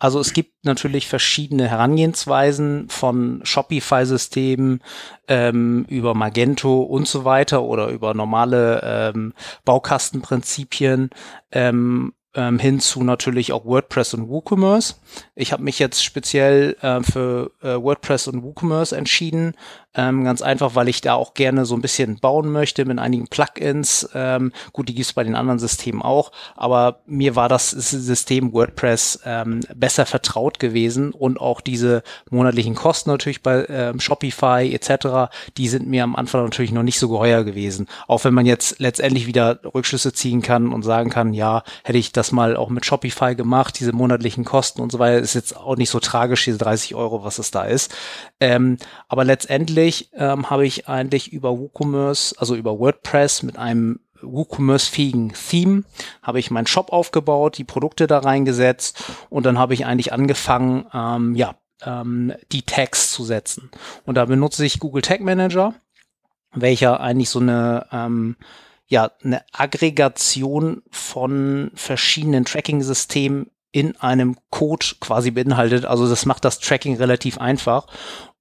also 0.05 0.21
es 0.21 0.35
gibt 0.35 0.67
natürlich 0.67 1.09
verschiedene 1.09 1.67
Herangehensweisen 1.67 2.91
von 2.91 3.41
Shopify-Systemen 3.43 4.83
ähm, 5.29 5.87
über 5.89 6.13
Magento 6.13 6.83
und 6.83 7.09
so 7.09 7.25
weiter 7.25 7.63
oder 7.63 7.89
über 7.89 8.13
normale 8.13 8.83
ähm, 8.85 9.33
Baukastenprinzipien. 9.65 11.09
Ähm, 11.53 12.13
ähm, 12.35 12.59
hin 12.59 12.81
zu 12.81 13.03
natürlich 13.03 13.53
auch 13.53 13.65
WordPress 13.65 14.13
und 14.13 14.29
WooCommerce. 14.29 14.97
Ich 15.37 15.53
habe 15.53 15.63
mich 15.63 15.79
jetzt 15.79 16.05
speziell 16.05 16.77
äh, 16.83 17.01
für 17.03 17.53
äh, 17.63 17.81
WordPress 17.81 18.29
und 18.29 18.43
WooCommerce 18.43 18.93
entschieden, 18.93 19.55
ähm, 19.95 20.25
ganz 20.25 20.43
einfach, 20.43 20.75
weil 20.75 20.89
ich 20.89 21.01
da 21.01 21.15
auch 21.15 21.35
gerne 21.35 21.65
so 21.65 21.75
ein 21.75 21.83
bisschen 21.83 22.19
bauen 22.19 22.51
möchte 22.51 22.85
mit 22.85 22.99
einigen 22.99 23.29
Plugins. 23.29 24.09
Ähm, 24.15 24.53
gut, 24.73 24.89
die 24.89 24.95
gibt 24.95 25.07
es 25.07 25.13
bei 25.13 25.25
den 25.25 25.35
anderen 25.35 25.59
Systemen 25.59 26.03
auch, 26.03 26.33
aber 26.57 27.01
mir 27.07 27.37
war 27.37 27.49
das 27.49 27.71
System 27.71 28.53
WordPress 28.53 29.21
ähm, 29.25 29.61
besser 29.75 30.07
vertraut 30.07 30.59
gewesen 30.59 31.13
und 31.13 31.41
auch 31.41 31.61
diese 31.61 32.03
monatlichen 32.31 32.75
Kosten 32.75 33.11
natürlich 33.11 33.43
bei 33.43 33.67
ähm, 33.69 34.01
Shopify 34.01 34.73
etc., 34.73 35.33
die 35.57 35.69
sind 35.69 35.87
mir 35.87 36.05
am 36.05 36.17
Anfang 36.17 36.45
natürlich 36.45 36.73
noch 36.73 36.83
nicht 36.83 36.99
so 36.99 37.09
geheuer 37.09 37.45
gewesen. 37.45 37.87
Auch 38.07 38.25
wenn 38.25 38.35
man 38.35 38.47
jetzt 38.47 38.79
letztendlich 38.79 39.27
wieder 39.27 39.61
Rückschlüsse 39.75 40.13
ziehen 40.13 40.43
kann 40.43 40.73
und 40.73 40.83
sagen 40.83 41.11
kann, 41.11 41.35
ja, 41.35 41.63
hätte 41.85 41.99
ich 41.99 42.13
das 42.13 42.33
mal 42.33 42.57
auch 42.57 42.69
mit 42.69 42.85
Shopify 42.87 43.35
gemacht, 43.35 43.79
diese 43.79 43.93
monatlichen 43.93 44.45
Kosten 44.45 44.81
und 44.81 44.93
so 44.93 44.99
weiter, 44.99 45.19
ist 45.19 45.35
jetzt 45.35 45.57
auch 45.57 45.77
nicht 45.77 45.91
so 45.91 46.01
tragisch, 46.01 46.45
diese 46.45 46.59
30 46.59 46.95
Euro, 46.95 47.25
was 47.25 47.39
es 47.39 47.51
da 47.51 47.65
ist. 47.65 47.95
Ähm, 48.41 48.79
aber 49.09 49.25
letztendlich 49.25 49.84
tatsächlich 49.85 50.11
ähm, 50.15 50.51
habe 50.51 50.67
ich 50.67 50.89
eigentlich 50.89 51.33
über 51.33 51.59
WooCommerce, 51.59 52.35
also 52.39 52.55
über 52.55 52.79
WordPress 52.79 53.43
mit 53.43 53.59
einem 53.59 54.01
WooCommerce-fähigen 54.23 55.33
Theme, 55.35 55.85
habe 56.23 56.39
ich 56.39 56.51
meinen 56.51 56.67
Shop 56.67 56.91
aufgebaut, 56.93 57.59
die 57.59 57.65
Produkte 57.65 58.07
da 58.07 58.21
reingesetzt 58.21 59.03
und 59.29 59.45
dann 59.45 59.59
habe 59.59 59.75
ich 59.75 59.85
eigentlich 59.85 60.13
angefangen, 60.13 60.87
ähm, 60.95 61.35
ja, 61.35 61.57
ähm, 61.83 62.33
die 62.53 62.63
Tags 62.63 63.13
zu 63.13 63.25
setzen. 63.25 63.71
Und 64.07 64.15
da 64.15 64.25
benutze 64.25 64.65
ich 64.65 64.81
Google 64.81 65.03
Tag 65.03 65.21
Manager, 65.21 65.75
welcher 66.53 67.01
eigentlich 67.01 67.29
so 67.29 67.41
eine 67.41 67.87
ähm, 67.93 68.37
ja, 68.87 69.11
eine 69.23 69.43
Aggregation 69.53 70.83
von 70.91 71.71
verschiedenen 71.75 72.45
Tracking-Systemen 72.45 73.51
in 73.73 73.97
einem 73.97 74.37
Code 74.51 74.87
quasi 75.01 75.31
beinhaltet. 75.31 75.85
Also 75.85 76.09
das 76.09 76.27
macht 76.27 76.45
das 76.45 76.61
Tracking 76.61 76.97
relativ 76.97 77.39
einfach. 77.39 77.87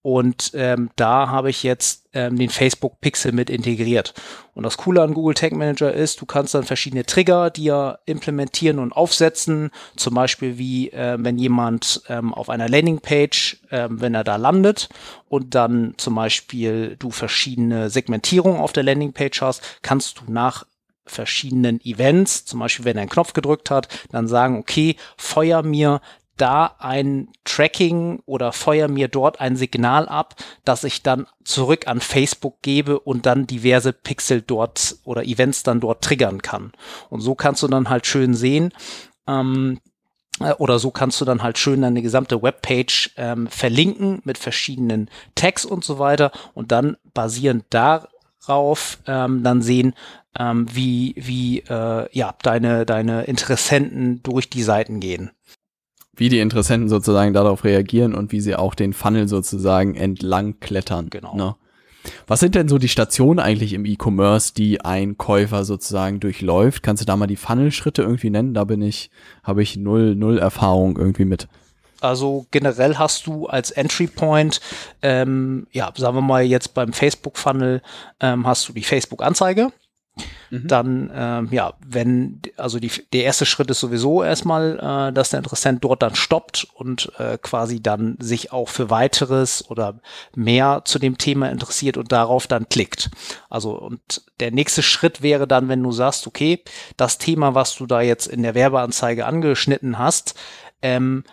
Und 0.03 0.51
ähm, 0.53 0.89
da 0.97 1.29
habe 1.29 1.49
ich 1.49 1.63
jetzt 1.63 2.09
ähm, 2.13 2.37
den 2.37 2.49
Facebook 2.49 2.99
Pixel 2.99 3.31
mit 3.31 3.49
integriert. 3.49 4.13
Und 4.53 4.63
das 4.63 4.75
Coole 4.75 5.01
an 5.01 5.13
Google 5.13 5.33
Tag 5.33 5.53
Manager 5.53 5.93
ist, 5.93 6.19
du 6.19 6.25
kannst 6.25 6.53
dann 6.53 6.63
verschiedene 6.63 7.05
Trigger 7.05 7.49
dir 7.49 7.99
implementieren 8.05 8.79
und 8.79 8.91
aufsetzen. 8.91 9.71
Zum 9.95 10.13
Beispiel 10.13 10.57
wie, 10.57 10.91
äh, 10.91 11.17
wenn 11.19 11.37
jemand 11.37 12.01
ähm, 12.09 12.33
auf 12.33 12.49
einer 12.49 12.67
Landingpage, 12.67 13.61
ähm, 13.71 14.01
wenn 14.01 14.13
er 14.13 14.25
da 14.25 14.35
landet 14.35 14.89
und 15.29 15.55
dann 15.55 15.93
zum 15.95 16.15
Beispiel 16.15 16.97
du 16.99 17.09
verschiedene 17.09 17.89
Segmentierungen 17.89 18.59
auf 18.59 18.73
der 18.73 18.83
Landingpage 18.83 19.41
hast, 19.41 19.63
kannst 19.83 20.19
du 20.19 20.31
nach 20.31 20.65
verschiedenen 21.05 21.79
Events, 21.81 22.45
zum 22.45 22.59
Beispiel 22.59 22.85
wenn 22.85 22.97
er 22.97 23.01
einen 23.01 23.09
Knopf 23.09 23.33
gedrückt 23.33 23.71
hat, 23.71 23.87
dann 24.11 24.27
sagen, 24.27 24.57
okay, 24.57 24.95
feuer 25.17 25.63
mir 25.63 26.01
da 26.37 26.75
ein 26.79 27.29
Tracking 27.43 28.21
oder 28.25 28.51
feuer 28.51 28.87
mir 28.87 29.07
dort 29.07 29.39
ein 29.39 29.55
Signal 29.55 30.07
ab, 30.09 30.35
dass 30.65 30.83
ich 30.83 31.03
dann 31.03 31.27
zurück 31.43 31.87
an 31.87 31.99
Facebook 31.99 32.61
gebe 32.61 32.99
und 32.99 33.25
dann 33.25 33.47
diverse 33.47 33.93
Pixel 33.93 34.41
dort 34.41 34.95
oder 35.03 35.23
Events 35.23 35.63
dann 35.63 35.79
dort 35.79 36.03
triggern 36.03 36.41
kann. 36.41 36.71
Und 37.09 37.21
so 37.21 37.35
kannst 37.35 37.61
du 37.63 37.67
dann 37.67 37.89
halt 37.89 38.07
schön 38.07 38.33
sehen, 38.33 38.73
ähm, 39.27 39.79
äh, 40.39 40.53
oder 40.53 40.79
so 40.79 40.91
kannst 40.91 41.21
du 41.21 41.25
dann 41.25 41.43
halt 41.43 41.57
schön 41.57 41.81
deine 41.81 42.01
gesamte 42.01 42.41
Webpage 42.41 43.11
ähm, 43.17 43.47
verlinken 43.47 44.21
mit 44.23 44.37
verschiedenen 44.37 45.09
Tags 45.35 45.65
und 45.65 45.83
so 45.83 45.99
weiter 45.99 46.31
und 46.55 46.71
dann 46.71 46.97
basierend 47.13 47.65
darauf 47.69 48.99
ähm, 49.05 49.43
dann 49.43 49.61
sehen, 49.61 49.93
ähm, 50.37 50.65
wie, 50.73 51.13
wie 51.15 51.59
äh, 51.59 52.07
ja, 52.11 52.33
deine, 52.41 52.87
deine 52.87 53.25
Interessenten 53.25 54.23
durch 54.23 54.49
die 54.49 54.63
Seiten 54.63 54.99
gehen 54.99 55.31
wie 56.15 56.29
die 56.29 56.39
Interessenten 56.39 56.89
sozusagen 56.89 57.33
darauf 57.33 57.63
reagieren 57.63 58.13
und 58.13 58.31
wie 58.31 58.41
sie 58.41 58.55
auch 58.55 58.75
den 58.75 58.93
Funnel 58.93 59.27
sozusagen 59.27 59.95
entlang 59.95 60.59
klettern. 60.59 61.09
Genau. 61.09 61.35
Ne? 61.35 61.55
Was 62.27 62.39
sind 62.39 62.55
denn 62.55 62.67
so 62.67 62.77
die 62.77 62.89
Stationen 62.89 63.39
eigentlich 63.39 63.73
im 63.73 63.85
E-Commerce, 63.85 64.53
die 64.53 64.81
ein 64.81 65.17
Käufer 65.17 65.63
sozusagen 65.63 66.19
durchläuft? 66.19 66.83
Kannst 66.83 67.01
du 67.01 67.05
da 67.05 67.15
mal 67.15 67.27
die 67.27 67.35
Funnel-Schritte 67.35 68.01
irgendwie 68.01 68.29
nennen? 68.29 68.53
Da 68.53 68.63
bin 68.65 68.81
ich, 68.81 69.09
habe 69.43 69.63
ich 69.63 69.77
null, 69.77 70.15
null 70.15 70.37
Erfahrung 70.37 70.97
irgendwie 70.97 71.25
mit. 71.25 71.47
Also 72.01 72.45
generell 72.51 72.97
hast 72.97 73.27
du 73.27 73.47
als 73.47 73.71
Entry 73.71 74.07
Point, 74.07 74.59
ähm, 75.01 75.67
ja, 75.71 75.91
sagen 75.95 76.17
wir 76.17 76.21
mal 76.21 76.43
jetzt 76.43 76.73
beim 76.73 76.91
Facebook-Funnel, 76.91 77.81
ähm, 78.19 78.45
hast 78.45 78.67
du 78.67 78.73
die 78.73 78.83
Facebook-Anzeige. 78.83 79.71
Mhm. 80.53 80.67
Dann, 80.67 81.11
ähm, 81.15 81.47
ja, 81.49 81.73
wenn, 81.83 82.39
also 82.57 82.77
die, 82.77 82.91
der 83.11 83.23
erste 83.23 83.47
Schritt 83.47 83.71
ist 83.71 83.79
sowieso 83.79 84.23
erstmal, 84.23 84.77
äh, 84.77 85.11
dass 85.11 85.31
der 85.31 85.39
Interessent 85.39 85.83
dort 85.83 86.03
dann 86.03 86.13
stoppt 86.13 86.67
und 86.75 87.11
äh, 87.17 87.39
quasi 87.41 87.81
dann 87.81 88.17
sich 88.19 88.51
auch 88.51 88.69
für 88.69 88.91
weiteres 88.91 89.67
oder 89.71 89.99
mehr 90.35 90.83
zu 90.85 90.99
dem 90.99 91.17
Thema 91.17 91.49
interessiert 91.49 91.97
und 91.97 92.11
darauf 92.11 92.45
dann 92.45 92.69
klickt. 92.69 93.09
Also, 93.49 93.71
und 93.79 94.21
der 94.39 94.51
nächste 94.51 94.83
Schritt 94.83 95.23
wäre 95.23 95.47
dann, 95.47 95.69
wenn 95.69 95.81
du 95.81 95.91
sagst, 95.91 96.27
okay, 96.27 96.63
das 96.97 97.17
Thema, 97.17 97.55
was 97.55 97.75
du 97.75 97.87
da 97.87 98.01
jetzt 98.01 98.27
in 98.27 98.43
der 98.43 98.53
Werbeanzeige 98.53 99.25
angeschnitten 99.25 99.97
hast, 99.97 100.35
ähm, 100.83 101.23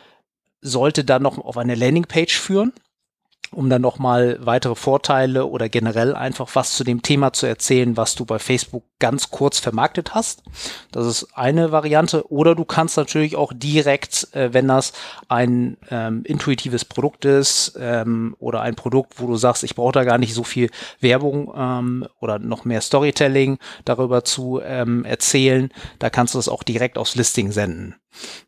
sollte 0.63 1.05
dann 1.05 1.23
noch 1.23 1.37
auf 1.37 1.59
eine 1.59 1.75
Landingpage 1.75 2.39
führen. 2.39 2.73
Um 3.53 3.69
dann 3.69 3.83
nochmal 3.83 4.39
weitere 4.41 4.75
Vorteile 4.75 5.47
oder 5.47 5.69
generell 5.69 6.15
einfach 6.15 6.49
was 6.55 6.75
zu 6.75 6.85
dem 6.85 7.03
Thema 7.03 7.33
zu 7.33 7.47
erzählen, 7.47 7.97
was 7.97 8.15
du 8.15 8.25
bei 8.25 8.39
Facebook 8.39 8.85
ganz 9.01 9.31
kurz 9.31 9.59
vermarktet 9.59 10.15
hast. 10.15 10.43
Das 10.93 11.07
ist 11.07 11.29
eine 11.35 11.73
Variante. 11.73 12.31
Oder 12.31 12.55
du 12.55 12.65
kannst 12.65 12.97
natürlich 12.97 13.35
auch 13.35 13.53
direkt, 13.55 14.29
äh, 14.35 14.53
wenn 14.53 14.69
das 14.69 14.93
ein 15.29 15.77
ähm, 15.91 16.23
intuitives 16.25 16.85
Produkt 16.85 17.25
ist 17.25 17.77
ähm, 17.81 18.37
oder 18.39 18.61
ein 18.61 18.77
Produkt, 18.77 19.15
wo 19.19 19.27
du 19.27 19.37
sagst, 19.37 19.65
ich 19.65 19.75
brauche 19.75 19.93
da 19.93 20.05
gar 20.05 20.19
nicht 20.19 20.35
so 20.35 20.45
viel 20.45 20.71
Werbung 21.01 21.53
ähm, 21.57 22.07
oder 22.21 22.39
noch 22.39 22.65
mehr 22.65 22.81
Storytelling 22.81 23.59
darüber 23.85 24.25
zu 24.25 24.61
ähm, 24.63 25.05
erzählen, 25.05 25.71
da 25.99 26.11
kannst 26.11 26.35
du 26.35 26.39
das 26.39 26.49
auch 26.49 26.63
direkt 26.63 26.99
aufs 26.99 27.17
Listing 27.17 27.51
senden. 27.51 27.97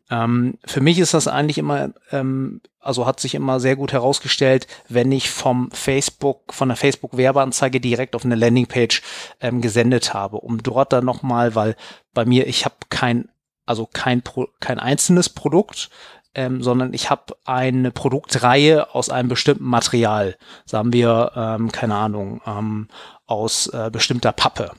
Ähm, 0.09 0.57
für 0.65 0.81
mich 0.81 0.99
ist 0.99 1.13
das 1.13 1.27
eigentlich 1.27 1.57
immer, 1.57 1.89
ähm, 2.11 2.61
also 2.79 3.05
hat 3.05 3.19
sich 3.19 3.35
immer 3.35 3.59
sehr 3.59 3.75
gut 3.75 3.93
herausgestellt, 3.93 4.67
wenn 4.89 5.11
ich 5.11 5.29
vom 5.29 5.71
Facebook, 5.71 6.53
von 6.53 6.69
der 6.69 6.77
Facebook-Werbeanzeige 6.77 7.79
direkt 7.79 8.15
auf 8.15 8.25
eine 8.25 8.35
Landingpage 8.35 9.01
ähm, 9.41 9.61
gesendet 9.61 10.13
habe, 10.13 10.37
um 10.37 10.61
dort 10.61 10.93
dann 10.93 11.05
nochmal, 11.05 11.55
weil 11.55 11.75
bei 12.13 12.25
mir, 12.25 12.47
ich 12.47 12.65
habe 12.65 12.75
kein, 12.89 13.29
also 13.65 13.87
kein, 13.91 14.21
Pro, 14.21 14.47
kein 14.59 14.79
einzelnes 14.79 15.29
Produkt, 15.29 15.89
ähm, 16.35 16.63
sondern 16.63 16.93
ich 16.93 17.09
habe 17.09 17.35
eine 17.45 17.91
Produktreihe 17.91 18.93
aus 18.93 19.09
einem 19.09 19.29
bestimmten 19.29 19.65
Material. 19.65 20.35
Sagen 20.65 20.91
wir, 20.93 21.31
ähm, 21.35 21.71
keine 21.71 21.95
Ahnung, 21.95 22.41
ähm, 22.45 22.87
aus 23.25 23.67
äh, 23.67 23.89
bestimmter 23.91 24.31
Pappe. 24.31 24.71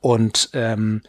Und 0.00 0.50
ähm, 0.54 1.02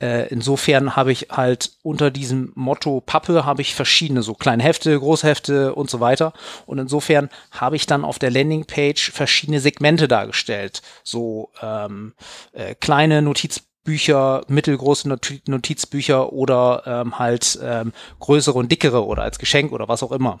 äh, 0.00 0.28
insofern 0.28 0.94
habe 0.94 1.10
ich 1.10 1.28
halt 1.30 1.72
unter 1.82 2.10
diesem 2.10 2.52
Motto 2.54 3.00
Pappe 3.00 3.44
habe 3.44 3.62
ich 3.62 3.74
verschiedene 3.74 4.22
so 4.22 4.34
kleine 4.34 4.62
Hefte, 4.62 4.98
Großhefte 4.98 5.74
und 5.74 5.90
so 5.90 5.98
weiter. 5.98 6.32
Und 6.66 6.78
insofern 6.78 7.28
habe 7.50 7.76
ich 7.76 7.86
dann 7.86 8.04
auf 8.04 8.18
der 8.18 8.30
Landingpage 8.30 9.10
verschiedene 9.10 9.60
Segmente 9.60 10.06
dargestellt. 10.06 10.82
So 11.02 11.50
ähm, 11.60 12.14
äh, 12.52 12.76
kleine 12.76 13.22
Notizbücher, 13.22 14.44
mittelgroße 14.46 15.08
Notizbücher 15.46 16.32
oder 16.32 16.82
ähm, 16.86 17.18
halt 17.18 17.58
ähm, 17.60 17.92
größere 18.20 18.56
und 18.56 18.70
dickere 18.70 19.04
oder 19.04 19.22
als 19.22 19.40
Geschenk 19.40 19.72
oder 19.72 19.88
was 19.88 20.04
auch 20.04 20.12
immer. 20.12 20.38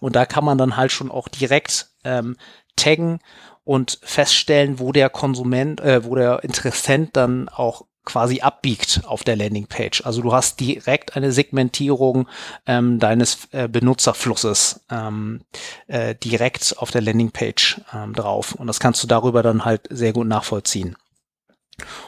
Und 0.00 0.16
da 0.16 0.26
kann 0.26 0.44
man 0.44 0.58
dann 0.58 0.76
halt 0.76 0.90
schon 0.90 1.10
auch 1.10 1.28
direkt 1.28 1.90
ähm, 2.04 2.36
taggen 2.74 3.20
und 3.62 4.00
feststellen, 4.02 4.80
wo 4.80 4.90
der 4.90 5.10
Konsument, 5.10 5.80
äh, 5.80 6.04
wo 6.04 6.16
der 6.16 6.42
Interessent 6.42 7.16
dann 7.16 7.48
auch 7.48 7.84
quasi 8.04 8.40
abbiegt 8.40 9.02
auf 9.04 9.24
der 9.24 9.36
Landingpage. 9.36 10.04
Also 10.04 10.22
du 10.22 10.32
hast 10.32 10.60
direkt 10.60 11.16
eine 11.16 11.32
Segmentierung 11.32 12.28
ähm, 12.66 12.98
deines 12.98 13.48
äh, 13.52 13.68
Benutzerflusses 13.68 14.80
ähm, 14.90 15.42
äh, 15.86 16.14
direkt 16.14 16.76
auf 16.78 16.90
der 16.90 17.02
Landingpage 17.02 17.80
ähm, 17.94 18.14
drauf. 18.14 18.54
Und 18.54 18.66
das 18.66 18.80
kannst 18.80 19.02
du 19.02 19.06
darüber 19.06 19.42
dann 19.42 19.64
halt 19.64 19.86
sehr 19.90 20.12
gut 20.12 20.26
nachvollziehen. 20.26 20.96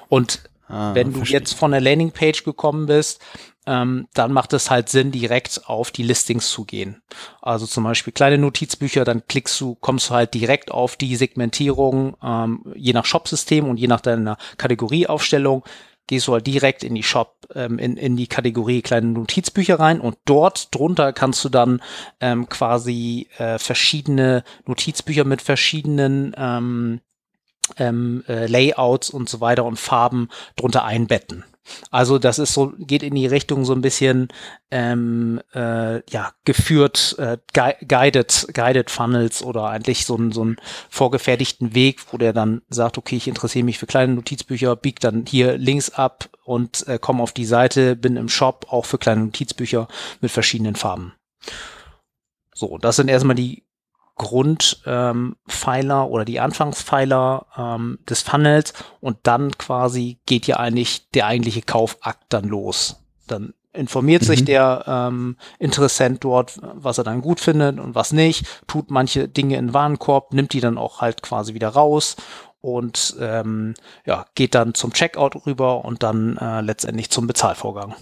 Und 0.08 0.42
ah, 0.68 0.94
wenn 0.94 1.12
du 1.12 1.18
verstehe. 1.18 1.40
jetzt 1.40 1.54
von 1.54 1.72
der 1.72 1.80
Landingpage 1.80 2.44
gekommen 2.44 2.86
bist, 2.86 3.20
ähm, 3.66 4.08
dann 4.14 4.32
macht 4.32 4.52
es 4.52 4.70
halt 4.70 4.88
Sinn, 4.88 5.12
direkt 5.12 5.62
auf 5.66 5.90
die 5.90 6.02
Listings 6.02 6.50
zu 6.50 6.64
gehen. 6.64 7.02
Also 7.40 7.66
zum 7.66 7.84
Beispiel 7.84 8.12
kleine 8.12 8.38
Notizbücher, 8.38 9.04
dann 9.04 9.26
klickst 9.26 9.60
du, 9.60 9.74
kommst 9.76 10.10
du 10.10 10.14
halt 10.14 10.34
direkt 10.34 10.70
auf 10.70 10.96
die 10.96 11.16
Segmentierung, 11.16 12.16
ähm, 12.22 12.64
je 12.74 12.92
nach 12.92 13.04
Shopsystem 13.04 13.68
und 13.68 13.76
je 13.76 13.86
nach 13.86 14.00
deiner 14.00 14.36
Kategorieaufstellung, 14.56 15.64
gehst 16.08 16.26
du 16.26 16.32
halt 16.32 16.46
direkt 16.46 16.82
in 16.82 16.94
die 16.94 17.02
Shop, 17.02 17.46
ähm, 17.54 17.78
in, 17.78 17.96
in 17.96 18.16
die 18.16 18.26
Kategorie 18.26 18.82
kleine 18.82 19.06
Notizbücher 19.06 19.78
rein 19.78 20.00
und 20.00 20.18
dort 20.24 20.74
drunter 20.74 21.12
kannst 21.12 21.44
du 21.44 21.48
dann 21.48 21.80
ähm, 22.20 22.48
quasi 22.48 23.28
äh, 23.38 23.58
verschiedene 23.58 24.42
Notizbücher 24.66 25.24
mit 25.24 25.40
verschiedenen 25.40 26.34
ähm, 26.36 27.00
ähm, 27.76 28.24
äh, 28.28 28.46
Layouts 28.46 29.10
und 29.10 29.28
so 29.28 29.40
weiter 29.40 29.64
und 29.64 29.78
Farben 29.78 30.28
drunter 30.56 30.84
einbetten. 30.84 31.44
Also 31.90 32.18
das 32.18 32.38
ist 32.38 32.54
so, 32.54 32.72
geht 32.78 33.02
in 33.02 33.14
die 33.14 33.26
Richtung 33.26 33.64
so 33.64 33.72
ein 33.72 33.82
bisschen 33.82 34.28
ähm, 34.70 35.40
äh, 35.54 36.02
ja, 36.10 36.32
geführt, 36.44 37.16
äh, 37.18 37.38
guided, 37.52 38.48
guided 38.52 38.90
Funnels 38.90 39.42
oder 39.42 39.68
eigentlich 39.68 40.04
so, 40.04 40.16
ein, 40.16 40.32
so 40.32 40.42
einen 40.42 40.56
vorgefertigten 40.90 41.74
Weg, 41.74 42.00
wo 42.10 42.18
der 42.18 42.32
dann 42.32 42.62
sagt, 42.68 42.98
okay, 42.98 43.16
ich 43.16 43.28
interessiere 43.28 43.64
mich 43.64 43.78
für 43.78 43.86
kleine 43.86 44.14
Notizbücher, 44.14 44.76
bieg 44.76 45.00
dann 45.00 45.24
hier 45.26 45.56
links 45.56 45.90
ab 45.90 46.30
und 46.44 46.86
äh, 46.88 46.98
komme 46.98 47.22
auf 47.22 47.32
die 47.32 47.44
Seite, 47.44 47.96
bin 47.96 48.16
im 48.16 48.28
Shop 48.28 48.66
auch 48.70 48.86
für 48.86 48.98
kleine 48.98 49.22
Notizbücher 49.22 49.88
mit 50.20 50.30
verschiedenen 50.30 50.76
Farben. 50.76 51.14
So, 52.54 52.78
das 52.78 52.96
sind 52.96 53.08
erstmal 53.08 53.36
die 53.36 53.64
Grundpfeiler 54.22 56.04
ähm, 56.04 56.10
oder 56.10 56.24
die 56.24 56.40
Anfangspfeiler 56.40 57.46
ähm, 57.56 57.98
des 58.08 58.22
Funnels 58.22 58.72
und 59.00 59.18
dann 59.24 59.56
quasi 59.58 60.18
geht 60.26 60.46
ja 60.46 60.56
eigentlich 60.56 61.10
der 61.10 61.26
eigentliche 61.26 61.62
Kaufakt 61.62 62.24
dann 62.30 62.44
los. 62.44 63.02
Dann 63.26 63.52
informiert 63.72 64.22
mhm. 64.22 64.26
sich 64.26 64.44
der 64.44 64.84
ähm, 64.86 65.36
Interessent 65.58 66.24
dort, 66.24 66.58
was 66.74 66.98
er 66.98 67.04
dann 67.04 67.20
gut 67.20 67.40
findet 67.40 67.80
und 67.80 67.94
was 67.94 68.12
nicht, 68.12 68.46
tut 68.66 68.90
manche 68.90 69.28
Dinge 69.28 69.56
in 69.56 69.68
den 69.68 69.74
Warenkorb, 69.74 70.32
nimmt 70.32 70.52
die 70.52 70.60
dann 70.60 70.78
auch 70.78 71.00
halt 71.00 71.22
quasi 71.22 71.54
wieder 71.54 71.68
raus 71.68 72.16
und 72.60 73.16
ähm, 73.20 73.74
ja, 74.06 74.26
geht 74.34 74.54
dann 74.54 74.74
zum 74.74 74.92
Checkout 74.92 75.46
rüber 75.46 75.84
und 75.84 76.02
dann 76.02 76.36
äh, 76.36 76.60
letztendlich 76.60 77.10
zum 77.10 77.26
Bezahlvorgang. 77.26 77.94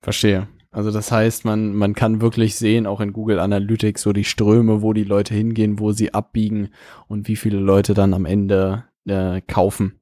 Verstehe. 0.00 0.48
Also 0.76 0.90
das 0.90 1.10
heißt, 1.10 1.46
man, 1.46 1.74
man 1.74 1.94
kann 1.94 2.20
wirklich 2.20 2.56
sehen, 2.56 2.86
auch 2.86 3.00
in 3.00 3.14
Google 3.14 3.40
Analytics, 3.40 4.02
so 4.02 4.12
die 4.12 4.24
Ströme, 4.24 4.82
wo 4.82 4.92
die 4.92 5.04
Leute 5.04 5.32
hingehen, 5.32 5.80
wo 5.80 5.92
sie 5.92 6.12
abbiegen 6.12 6.68
und 7.08 7.28
wie 7.28 7.36
viele 7.36 7.56
Leute 7.56 7.94
dann 7.94 8.12
am 8.12 8.26
Ende 8.26 8.84
äh, 9.06 9.40
kaufen. 9.40 9.98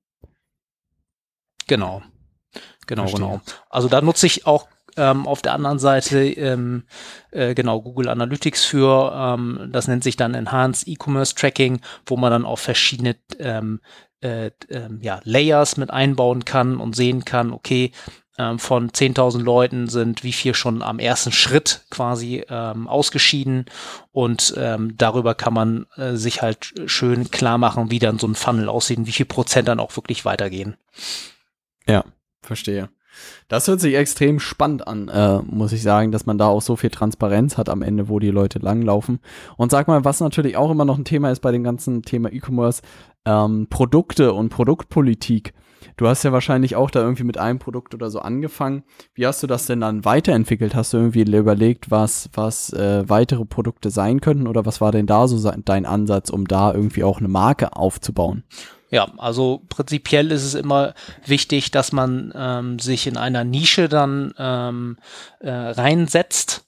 Genau. 1.69 2.03
Genau, 2.89 3.03
Verstehe. 3.03 3.21
genau. 3.21 3.41
Also 3.71 3.87
da 3.87 4.01
nutze 4.01 4.27
ich 4.27 4.49
auch 4.49 4.67
ähm, 4.97 5.29
auf 5.29 5.43
der 5.43 5.55
anderen 5.55 5.79
Seite 5.79 6.25
ähm, 6.25 6.83
äh, 7.31 7.55
genau 7.55 7.81
Google 7.81 8.09
Analytics 8.09 8.65
für, 8.65 9.13
ähm, 9.15 9.69
das 9.71 9.87
nennt 9.87 10.03
sich 10.03 10.17
dann 10.17 10.35
Enhanced 10.35 10.89
E-Commerce 10.89 11.37
Tracking, 11.37 11.83
wo 12.05 12.17
man 12.17 12.33
dann 12.33 12.45
auch 12.45 12.59
verschiedene 12.59 13.15
ähm, 13.39 13.81
äh, 14.23 14.47
äh, 14.47 14.89
ja, 15.01 15.21
Layers 15.23 15.77
mit 15.77 15.93
einbauen 15.93 16.45
kann 16.45 16.79
und 16.79 16.97
sehen 16.97 17.25
kann, 17.25 17.53
okay, 17.53 17.93
ähm, 18.39 18.59
von 18.59 18.91
10.000 18.91 19.43
Leuten 19.43 19.89
sind 19.89 20.25
wie 20.25 20.33
viel 20.33 20.55
schon 20.55 20.83
am 20.83 20.99
ersten 20.99 21.33
Schritt 21.33 21.85
quasi 21.91 22.45
ähm, 22.49 22.89
ausgeschieden 22.89 23.67
und 24.13 24.55
ähm, 24.57 24.95
darüber 24.97 25.35
kann 25.35 25.55
man 25.55 25.87
äh, 25.97 26.17
sich 26.17 26.43
halt 26.43 26.75
schön 26.87 27.31
klar 27.31 27.59
machen, 27.59 27.91
wie 27.91 27.99
dann 27.99 28.19
so 28.19 28.27
ein 28.27 28.35
Funnel 28.35 28.69
aussieht 28.69 28.99
und 28.99 29.07
wie 29.07 29.13
viel 29.13 29.27
Prozent 29.27 29.69
dann 29.69 29.81
auch 29.81 29.97
wirklich 29.97 30.25
weitergehen. 30.25 30.77
Ja, 31.87 32.05
verstehe. 32.43 32.89
Das 33.49 33.69
hört 33.69 33.81
sich 33.81 33.95
extrem 33.95 34.41
spannend 34.41 34.87
an, 34.87 35.09
äh, 35.09 35.39
muss 35.43 35.73
ich 35.73 35.83
sagen, 35.83 36.13
dass 36.13 36.27
man 36.27 36.39
da 36.39 36.49
auch 36.49 36.63
so 36.63 36.77
viel 36.77 36.91
Transparenz 36.91 37.57
hat 37.57 37.69
am 37.69 37.83
Ende, 37.83 38.09
wo 38.09 38.19
die 38.19 38.31
Leute 38.31 38.59
langlaufen. 38.59 39.21
Und 39.57 39.71
sag 39.71 39.87
mal, 39.87 40.05
was 40.05 40.21
natürlich 40.21 40.57
auch 40.57 40.71
immer 40.71 40.85
noch 40.85 40.99
ein 40.99 41.05
Thema 41.05 41.31
ist 41.31 41.41
bei 41.41 41.53
dem 41.53 41.63
ganzen 41.63 42.03
Thema 42.03 42.33
E-Commerce, 42.33 42.83
ähm, 43.25 43.69
Produkte 43.71 44.33
und 44.33 44.49
Produktpolitik. 44.49 45.55
Du 45.97 46.09
hast 46.09 46.23
ja 46.23 46.33
wahrscheinlich 46.33 46.77
auch 46.77 46.91
da 46.91 47.01
irgendwie 47.01 47.25
mit 47.25 47.39
einem 47.39 47.59
Produkt 47.59 47.95
oder 47.95 48.11
so 48.11 48.21
angefangen. 48.21 48.85
Wie 49.15 49.27
hast 49.27 49.43
du 49.43 49.47
das 49.47 49.67
denn 49.67 49.81
dann 49.81 50.05
weiterentwickelt? 50.05 50.75
Hast 50.75 50.93
du 50.93 50.99
irgendwie 50.99 51.23
überlegt, 51.23 51.91
was, 51.91 52.31
was 52.33 52.73
äh, 52.73 53.09
weitere 53.09 53.45
Produkte 53.45 53.91
sein 53.91 54.21
könnten 54.21 54.47
oder 54.47 54.67
was 54.67 54.81
war 54.81 54.93
denn 54.93 55.07
da 55.07 55.29
so 55.29 55.51
dein 55.65 55.87
Ansatz, 55.87 56.31
um 56.31 56.47
da 56.47 56.73
irgendwie 56.73 57.05
auch 57.05 57.19
eine 57.19 57.29
Marke 57.29 57.77
aufzubauen? 57.77 58.45
Ja, 58.91 59.09
also 59.19 59.63
prinzipiell 59.69 60.31
ist 60.31 60.45
es 60.45 60.55
immer 60.55 60.95
wichtig, 61.27 61.73
dass 61.73 61.91
man 61.91 62.33
ähm, 62.37 62.79
sich 62.79 63.07
in 63.07 63.17
einer 63.17 63.43
Nische 63.43 63.89
dann 63.89 64.33
ähm, 64.39 64.99
äh, 65.41 65.51
reinsetzt 65.51 66.64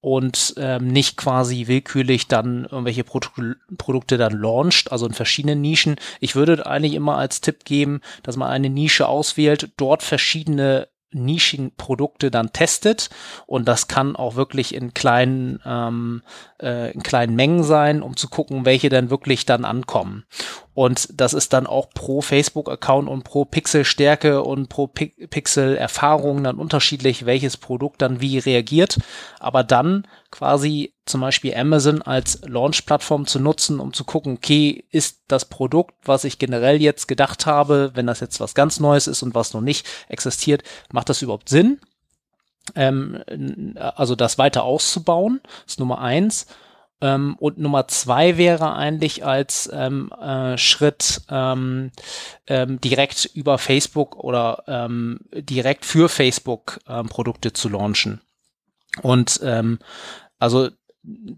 und 0.00 0.54
ähm, 0.58 0.88
nicht 0.88 1.16
quasi 1.16 1.66
willkürlich 1.66 2.28
dann 2.28 2.64
irgendwelche 2.64 3.04
Produ 3.04 3.54
Produkte 3.76 4.16
dann 4.16 4.38
launcht, 4.38 4.92
also 4.92 5.06
in 5.06 5.14
verschiedenen 5.14 5.60
Nischen. 5.60 5.96
Ich 6.20 6.36
würde 6.36 6.66
eigentlich 6.66 6.94
immer 6.94 7.16
als 7.16 7.40
Tipp 7.40 7.64
geben, 7.64 8.00
dass 8.22 8.36
man 8.36 8.48
eine 8.48 8.70
Nische 8.70 9.08
auswählt, 9.08 9.70
dort 9.76 10.02
verschiedene 10.02 10.88
Nischenprodukte 11.10 12.30
dann 12.30 12.52
testet 12.52 13.08
und 13.46 13.66
das 13.66 13.88
kann 13.88 14.14
auch 14.14 14.36
wirklich 14.36 14.74
in 14.74 14.92
kleinen 14.92 15.60
ähm, 15.64 16.22
äh, 16.60 16.92
in 16.92 17.02
kleinen 17.02 17.34
Mengen 17.34 17.64
sein, 17.64 18.02
um 18.02 18.16
zu 18.16 18.28
gucken, 18.28 18.66
welche 18.66 18.90
dann 18.90 19.08
wirklich 19.08 19.46
dann 19.46 19.64
ankommen. 19.64 20.24
Und 20.78 21.08
das 21.20 21.34
ist 21.34 21.54
dann 21.54 21.66
auch 21.66 21.90
pro 21.90 22.20
Facebook-Account 22.20 23.08
und 23.08 23.24
pro 23.24 23.44
Pixel-Stärke 23.44 24.44
und 24.44 24.68
pro 24.68 24.86
Pixel-Erfahrung 24.86 26.44
dann 26.44 26.54
unterschiedlich, 26.54 27.26
welches 27.26 27.56
Produkt 27.56 28.00
dann 28.00 28.20
wie 28.20 28.38
reagiert. 28.38 29.00
Aber 29.40 29.64
dann 29.64 30.06
quasi 30.30 30.94
zum 31.04 31.20
Beispiel 31.20 31.52
Amazon 31.56 32.00
als 32.00 32.42
Launch-Plattform 32.46 33.26
zu 33.26 33.40
nutzen, 33.40 33.80
um 33.80 33.92
zu 33.92 34.04
gucken, 34.04 34.34
okay, 34.34 34.84
ist 34.92 35.22
das 35.26 35.46
Produkt, 35.46 35.96
was 36.04 36.22
ich 36.22 36.38
generell 36.38 36.80
jetzt 36.80 37.08
gedacht 37.08 37.44
habe, 37.44 37.90
wenn 37.94 38.06
das 38.06 38.20
jetzt 38.20 38.38
was 38.38 38.54
ganz 38.54 38.78
Neues 38.78 39.08
ist 39.08 39.24
und 39.24 39.34
was 39.34 39.54
noch 39.54 39.62
nicht 39.62 39.84
existiert, 40.08 40.62
macht 40.92 41.08
das 41.08 41.22
überhaupt 41.22 41.48
Sinn? 41.48 41.80
Ähm, 42.76 43.74
also 43.80 44.14
das 44.14 44.38
weiter 44.38 44.62
auszubauen, 44.62 45.40
ist 45.66 45.80
Nummer 45.80 45.98
eins. 46.00 46.46
Ähm, 47.00 47.36
und 47.38 47.58
Nummer 47.58 47.88
zwei 47.88 48.36
wäre 48.36 48.74
eigentlich 48.74 49.24
als 49.24 49.70
ähm, 49.72 50.10
äh, 50.12 50.58
Schritt 50.58 51.22
ähm, 51.30 51.92
ähm, 52.46 52.80
direkt 52.80 53.24
über 53.34 53.58
Facebook 53.58 54.16
oder 54.16 54.64
ähm, 54.66 55.20
direkt 55.32 55.84
für 55.84 56.08
Facebook 56.08 56.80
ähm, 56.88 57.08
Produkte 57.08 57.52
zu 57.52 57.68
launchen. 57.68 58.20
Und 59.02 59.40
also 60.40 60.70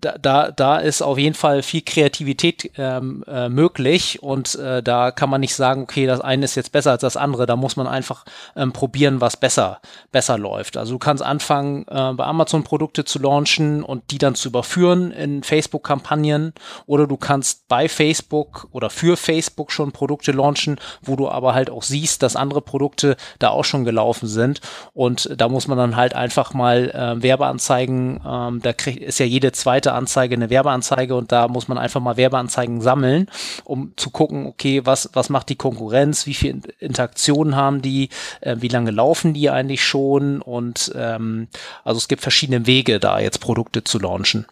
da, 0.01 0.17
da, 0.19 0.51
da 0.51 0.79
ist 0.79 1.03
auf 1.03 1.19
jeden 1.19 1.35
Fall 1.35 1.63
viel 1.63 1.83
Kreativität 1.83 2.73
ähm, 2.77 3.25
äh, 3.29 3.49
möglich 3.49 4.23
und 4.23 4.57
äh, 4.57 4.83
da 4.83 5.13
kann 5.13 5.31
man 5.31 5.41
nicht 5.41 5.55
sagen, 5.55 5.83
okay, 5.83 6.07
das 6.07 6.21
eine 6.21 6.45
ist 6.45 6.57
jetzt 6.57 6.73
besser 6.73 6.93
als 6.93 7.03
das 7.03 7.17
andere. 7.17 7.47
Da 7.47 7.55
muss 7.55 7.77
man 7.77 7.87
einfach 7.87 8.25
ähm, 8.57 8.73
probieren, 8.73 9.21
was 9.21 9.37
besser, 9.37 9.81
besser 10.11 10.39
läuft. 10.39 10.77
Also 10.77 10.95
du 10.95 10.99
kannst 10.99 11.23
anfangen, 11.23 11.87
äh, 11.89 12.13
bei 12.13 12.25
Amazon 12.25 12.65
Produkte 12.65 13.05
zu 13.05 13.21
launchen 13.21 13.85
und 13.85 14.11
die 14.11 14.19
dann 14.19 14.35
zu 14.35 14.49
überführen 14.49 15.13
in 15.13 15.45
Facebook-Kampagnen 15.45 16.53
oder 16.87 17.07
du 17.07 17.17
kannst 17.17 17.69
bei 17.69 17.89
Facebook 17.89 18.67
oder 18.73 18.91
für 18.91 19.17
Facebook 19.17 19.71
schon 19.71 19.93
Produkte 19.93 20.33
launchen, 20.33 20.81
wo 21.03 21.15
du 21.15 21.29
aber 21.29 21.55
halt 21.55 21.71
auch 21.71 21.83
siehst, 21.83 22.23
dass 22.23 22.35
andere 22.35 22.61
Produkte 22.61 23.17
da 23.39 23.51
auch 23.51 23.65
schon 23.65 23.85
gelaufen 23.85 24.27
sind 24.27 24.61
und 24.95 25.31
da 25.37 25.49
muss 25.49 25.69
man 25.69 25.79
dann 25.79 25.97
halt 25.97 26.15
einfach 26.15 26.55
mal 26.55 26.91
äh, 26.91 27.23
Werbeanzeigen, 27.23 28.21
ähm, 28.27 28.61
da 28.63 28.73
kriegt, 28.73 29.03
ist 29.03 29.21
ja 29.21 29.27
jede 29.27 29.53
zweite 29.61 29.93
Anzeige 29.93 30.35
eine 30.35 30.51
Werbeanzeige 30.51 31.15
und 31.15 31.33
da 31.33 31.49
muss 31.49 31.69
man 31.69 31.79
einfach 31.79 32.01
mal 32.01 32.17
Werbeanzeigen 32.17 32.81
sammeln, 32.81 33.29
um 33.65 33.93
zu 33.97 34.11
gucken, 34.11 34.47
okay, 34.47 34.85
was, 34.85 35.11
was 35.13 35.29
macht 35.29 35.49
die 35.49 35.57
Konkurrenz, 35.57 36.27
wie 36.27 36.35
viele 36.35 36.61
Interaktionen 36.79 37.57
haben 37.57 37.83
die, 37.83 38.09
äh, 38.41 38.57
wie 38.61 38.69
lange 38.69 38.91
laufen 38.91 39.35
die 39.35 39.51
eigentlich 39.51 39.85
schon 39.85 40.43
und 40.43 40.93
ähm, 40.95 41.49
also 41.85 41.99
es 41.99 42.09
gibt 42.09 42.23
verschiedene 42.23 42.67
Wege, 42.67 43.01
da 43.01 43.21
jetzt 43.21 43.41
Produkte 43.41 43.85
zu 43.85 43.99
launchen. 43.99 44.47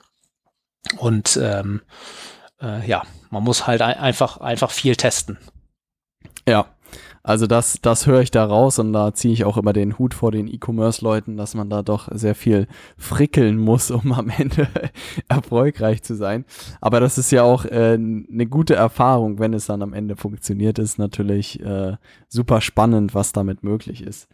Und 0.97 1.39
ähm, 1.43 1.83
äh, 2.63 2.87
ja, 2.87 3.03
man 3.31 3.43
muss 3.43 3.67
halt 3.67 3.83
einfach, 3.83 4.39
einfach 4.39 4.71
viel 4.71 4.97
testen. 4.97 5.39
Ja, 6.47 6.67
also 7.23 7.47
das, 7.47 7.81
das 7.83 8.07
höre 8.07 8.21
ich 8.21 8.31
da 8.31 8.45
raus 8.45 8.79
und 8.79 8.93
da 8.93 9.13
ziehe 9.15 9.35
ich 9.35 9.45
auch 9.45 9.57
immer 9.57 9.73
den 9.73 9.99
Hut 9.99 10.15
vor 10.15 10.33
den 10.33 10.49
E-Commerce-Leuten, 10.49 11.37
dass 11.37 11.55
man 11.55 11.71
da 11.71 11.83
doch 11.83 12.09
sehr 12.13 12.35
viel 12.35 12.67
frickeln 12.97 13.59
muss, 13.59 13.91
um 13.91 14.13
am 14.13 14.31
Ende 14.31 14.69
erfolgreich 15.29 16.03
zu 16.03 16.15
sein. 16.15 16.45
Aber 16.81 17.01
das 17.01 17.19
ist 17.19 17.31
ja 17.31 17.43
auch 17.43 17.65
äh, 17.65 17.95
eine 17.95 18.47
gute 18.47 18.75
Erfahrung, 18.75 19.39
wenn 19.39 19.55
es 19.55 19.67
dann 19.67 19.83
am 19.83 19.93
Ende 19.93 20.17
funktioniert, 20.17 20.79
ist 20.79 20.99
natürlich 20.99 21.61
äh, 21.61 21.97
super 22.29 22.61
spannend, 22.61 23.15
was 23.15 23.33
damit 23.33 23.63
möglich 23.63 24.03
ist. 24.03 24.29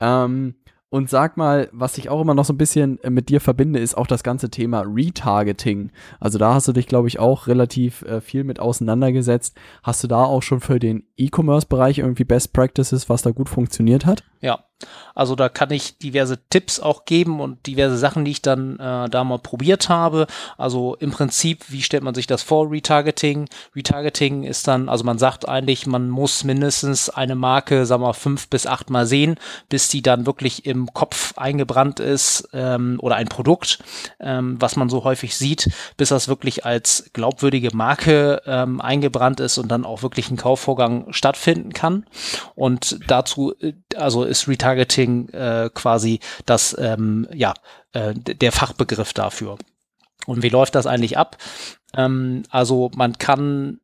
Ähm, 0.00 0.54
und 0.94 1.10
sag 1.10 1.36
mal, 1.36 1.68
was 1.72 1.98
ich 1.98 2.08
auch 2.08 2.20
immer 2.20 2.34
noch 2.34 2.44
so 2.44 2.52
ein 2.52 2.56
bisschen 2.56 3.02
äh, 3.02 3.10
mit 3.10 3.28
dir 3.28 3.40
verbinde, 3.40 3.80
ist 3.80 3.96
auch 3.96 4.06
das 4.06 4.22
ganze 4.22 4.48
Thema 4.48 4.82
Retargeting. 4.82 5.90
Also 6.20 6.38
da 6.38 6.54
hast 6.54 6.68
du 6.68 6.72
dich, 6.72 6.86
glaube 6.86 7.08
ich, 7.08 7.18
auch 7.18 7.48
relativ 7.48 8.02
äh, 8.02 8.20
viel 8.20 8.44
mit 8.44 8.60
auseinandergesetzt. 8.60 9.56
Hast 9.82 10.04
du 10.04 10.06
da 10.06 10.22
auch 10.22 10.42
schon 10.42 10.60
für 10.60 10.78
den 10.78 11.02
E-Commerce-Bereich 11.16 11.98
irgendwie 11.98 12.22
Best 12.22 12.52
Practices, 12.52 13.08
was 13.08 13.22
da 13.22 13.32
gut 13.32 13.48
funktioniert 13.48 14.06
hat? 14.06 14.22
Ja, 14.40 14.66
also 15.14 15.36
da 15.36 15.48
kann 15.48 15.70
ich 15.70 15.98
diverse 15.98 16.38
Tipps 16.50 16.80
auch 16.80 17.04
geben 17.04 17.40
und 17.40 17.66
diverse 17.66 17.96
Sachen, 17.96 18.24
die 18.24 18.32
ich 18.32 18.42
dann 18.42 18.78
äh, 18.78 19.08
da 19.08 19.24
mal 19.24 19.38
probiert 19.38 19.88
habe. 19.88 20.26
Also 20.58 20.96
im 20.96 21.12
Prinzip, 21.12 21.64
wie 21.68 21.82
stellt 21.82 22.02
man 22.02 22.14
sich 22.14 22.26
das 22.26 22.42
vor, 22.42 22.70
Retargeting? 22.70 23.48
Retargeting 23.76 24.42
ist 24.42 24.66
dann, 24.66 24.88
also 24.88 25.04
man 25.04 25.18
sagt 25.18 25.48
eigentlich, 25.48 25.86
man 25.86 26.10
muss 26.10 26.44
mindestens 26.44 27.10
eine 27.10 27.36
Marke, 27.36 27.86
sagen 27.86 28.02
wir 28.02 28.14
fünf 28.14 28.48
bis 28.48 28.66
acht 28.66 28.90
Mal 28.90 29.06
sehen, 29.06 29.36
bis 29.68 29.88
die 29.88 30.02
dann 30.02 30.26
wirklich 30.26 30.66
im 30.66 30.92
Kopf 30.92 31.34
eingebrannt 31.36 32.00
ist 32.00 32.48
ähm, 32.52 32.98
oder 33.00 33.16
ein 33.16 33.28
Produkt, 33.28 33.78
ähm, 34.20 34.56
was 34.60 34.76
man 34.76 34.88
so 34.88 35.04
häufig 35.04 35.36
sieht, 35.36 35.70
bis 35.96 36.08
das 36.08 36.28
wirklich 36.28 36.64
als 36.64 37.10
glaubwürdige 37.12 37.74
Marke 37.74 38.42
ähm, 38.46 38.80
eingebrannt 38.80 39.40
ist 39.40 39.58
und 39.58 39.68
dann 39.68 39.84
auch 39.84 40.02
wirklich 40.02 40.30
ein 40.30 40.36
Kaufvorgang 40.36 41.12
stattfinden 41.12 41.72
kann. 41.72 42.04
Und 42.54 42.98
dazu, 43.06 43.54
äh, 43.60 43.74
also 43.96 44.24
ist 44.24 44.48
Retargeting 44.48 44.63
äh, 44.68 45.70
quasi 45.72 46.20
das, 46.46 46.76
ähm, 46.78 47.28
ja, 47.32 47.54
äh, 47.92 48.14
der 48.14 48.52
Fachbegriff 48.52 49.12
dafür. 49.12 49.58
Und 50.26 50.42
wie 50.42 50.48
läuft 50.48 50.74
das 50.74 50.86
eigentlich 50.86 51.18
ab? 51.18 51.36
Ähm, 51.94 52.44
also 52.50 52.90
man 52.94 53.18
kann 53.18 53.80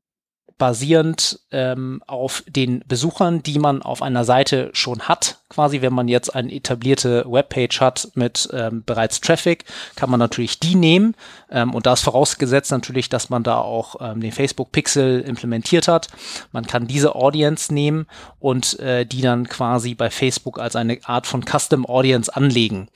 basierend 0.58 1.40
ähm, 1.50 2.02
auf 2.06 2.44
den 2.46 2.84
Besuchern, 2.86 3.42
die 3.42 3.58
man 3.58 3.82
auf 3.82 4.02
einer 4.02 4.24
Seite 4.24 4.70
schon 4.72 5.02
hat. 5.02 5.39
Quasi, 5.50 5.82
wenn 5.82 5.92
man 5.92 6.08
jetzt 6.08 6.34
eine 6.34 6.52
etablierte 6.52 7.24
Webpage 7.28 7.80
hat 7.80 8.08
mit 8.14 8.48
ähm, 8.52 8.82
bereits 8.84 9.20
Traffic, 9.20 9.64
kann 9.96 10.10
man 10.10 10.18
natürlich 10.18 10.60
die 10.60 10.74
nehmen. 10.74 11.14
Ähm, 11.50 11.74
und 11.74 11.86
das 11.86 12.00
vorausgesetzt 12.00 12.70
natürlich, 12.70 13.08
dass 13.08 13.28
man 13.28 13.42
da 13.42 13.58
auch 13.58 13.96
ähm, 14.00 14.20
den 14.20 14.32
Facebook 14.32 14.72
Pixel 14.72 15.20
implementiert 15.20 15.88
hat. 15.88 16.08
Man 16.52 16.66
kann 16.66 16.86
diese 16.86 17.14
Audience 17.14 17.72
nehmen 17.72 18.06
und 18.38 18.78
äh, 18.80 19.04
die 19.04 19.20
dann 19.20 19.48
quasi 19.48 19.94
bei 19.94 20.10
Facebook 20.10 20.58
als 20.58 20.76
eine 20.76 20.98
Art 21.04 21.26
von 21.26 21.44
Custom 21.44 21.84
Audience 21.84 22.34
anlegen. 22.34 22.88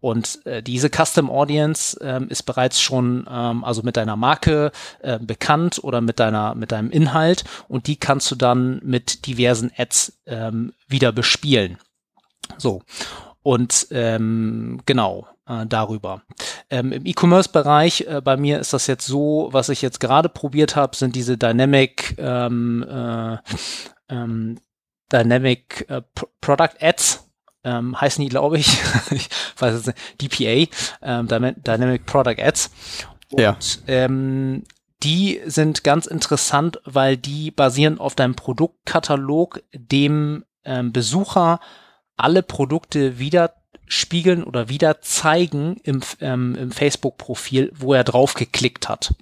Und 0.00 0.44
äh, 0.46 0.62
diese 0.62 0.90
Custom 0.90 1.30
Audience 1.30 1.98
ähm, 2.02 2.28
ist 2.28 2.42
bereits 2.42 2.80
schon 2.80 3.26
ähm, 3.30 3.64
also 3.64 3.82
mit 3.82 3.96
deiner 3.96 4.16
Marke 4.16 4.72
äh, 5.00 5.18
bekannt 5.18 5.80
oder 5.82 6.00
mit 6.00 6.20
deiner 6.20 6.54
mit 6.54 6.72
deinem 6.72 6.90
Inhalt 6.90 7.30
Inhalt 7.30 7.44
und 7.68 7.86
die 7.86 7.96
kannst 7.96 8.30
du 8.30 8.34
dann 8.34 8.80
mit 8.82 9.26
diversen 9.26 9.70
Ads 9.76 10.20
ähm, 10.26 10.72
wieder 10.88 11.12
bespielen. 11.12 11.78
So. 12.58 12.82
Und 13.42 13.86
ähm, 13.90 14.80
genau, 14.86 15.26
äh, 15.46 15.66
darüber. 15.66 16.22
Ähm, 16.68 16.92
Im 16.92 17.06
E-Commerce-Bereich, 17.06 18.02
äh, 18.02 18.20
bei 18.22 18.36
mir 18.36 18.60
ist 18.60 18.72
das 18.72 18.86
jetzt 18.86 19.06
so, 19.06 19.48
was 19.50 19.68
ich 19.68 19.82
jetzt 19.82 19.98
gerade 19.98 20.28
probiert 20.28 20.76
habe, 20.76 20.96
sind 20.96 21.16
diese 21.16 21.38
Dynamic 21.38 22.16
ähm, 22.18 22.84
äh, 22.88 23.36
ähm, 24.08 24.58
Dynamic 25.12 25.86
äh, 25.88 26.02
Product 26.40 26.76
Ads. 26.80 27.26
Ähm, 27.62 28.00
heißen 28.00 28.22
die, 28.22 28.30
glaube 28.30 28.58
ich, 28.58 28.78
ich 29.10 29.28
weiß 29.58 29.74
es 29.74 29.86
nicht, 29.86 29.98
DPA, 30.20 30.66
ähm, 31.02 31.28
Dynamic 31.28 32.06
Product 32.06 32.38
Ads. 32.38 32.70
Und, 33.30 33.40
ja. 33.40 33.56
ähm, 33.86 34.64
die 35.02 35.40
sind 35.46 35.84
ganz 35.84 36.06
interessant, 36.06 36.80
weil 36.84 37.16
die 37.16 37.50
basieren 37.50 37.98
auf 37.98 38.14
deinem 38.14 38.34
Produktkatalog, 38.34 39.62
dem 39.72 40.44
ähm, 40.64 40.92
Besucher 40.92 41.60
alle 42.20 42.42
Produkte 42.42 43.18
wieder 43.18 43.54
spiegeln 43.86 44.44
oder 44.44 44.68
wieder 44.68 45.00
zeigen 45.00 45.76
im, 45.82 46.00
ähm, 46.20 46.54
im 46.54 46.70
Facebook-Profil, 46.70 47.72
wo 47.74 47.92
er 47.92 48.04
drauf 48.04 48.34
geklickt 48.34 48.88
hat. 48.88 49.14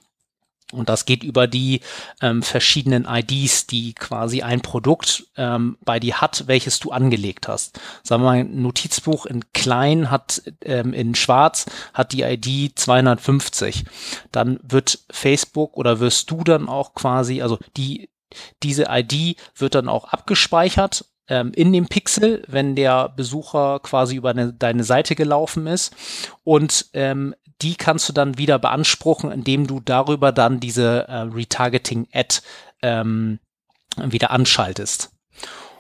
Und 0.71 0.91
das 0.91 1.07
geht 1.07 1.25
über 1.25 1.47
die 1.47 1.81
ähm, 2.21 2.43
verschiedenen 2.43 3.07
IDs, 3.09 3.67
die 3.67 3.95
quasi 3.95 4.43
ein 4.43 4.61
Produkt 4.61 5.25
ähm, 5.37 5.79
bei 5.83 5.99
dir 5.99 6.21
hat, 6.21 6.47
welches 6.47 6.79
du 6.79 6.91
angelegt 6.91 7.49
hast. 7.49 7.81
Sagen 8.03 8.23
wir 8.23 8.27
mal, 8.27 8.39
ein 8.41 8.61
Notizbuch 8.61 9.25
in 9.25 9.51
klein 9.55 10.11
hat 10.11 10.43
ähm, 10.61 10.93
in 10.93 11.15
schwarz 11.15 11.65
hat 11.95 12.13
die 12.13 12.23
ID 12.23 12.79
250. 12.79 13.85
Dann 14.31 14.61
wird 14.63 14.99
Facebook 15.11 15.79
oder 15.79 16.01
wirst 16.01 16.31
du 16.31 16.45
dann 16.45 16.69
auch 16.69 16.93
quasi, 16.93 17.41
also 17.41 17.59
die 17.79 18.11
diese 18.63 18.89
ID 18.91 19.39
wird 19.57 19.75
dann 19.75 19.89
auch 19.89 20.05
abgespeichert 20.05 21.07
ähm, 21.29 21.53
in 21.55 21.73
dem 21.73 21.87
Pixel, 21.89 22.43
wenn 22.47 22.75
der 22.75 23.09
Besucher 23.11 23.81
quasi 23.81 24.17
über 24.17 24.31
eine, 24.31 24.53
deine 24.53 24.85
Seite 24.85 25.15
gelaufen 25.15 25.67
ist. 25.67 25.95
Und 26.45 26.87
ähm, 26.95 27.35
die 27.63 27.75
kannst 27.75 28.09
du 28.09 28.13
dann 28.13 28.39
wieder 28.39 28.59
beanspruchen, 28.59 29.31
indem 29.31 29.67
du 29.67 29.81
darüber 29.81 30.33
dann 30.33 30.61
diese 30.61 31.09
äh, 31.09 31.21
Retargeting-Ad 31.23 32.41
ähm, 32.83 33.41
wieder 33.97 34.31
anschaltest. 34.31 35.11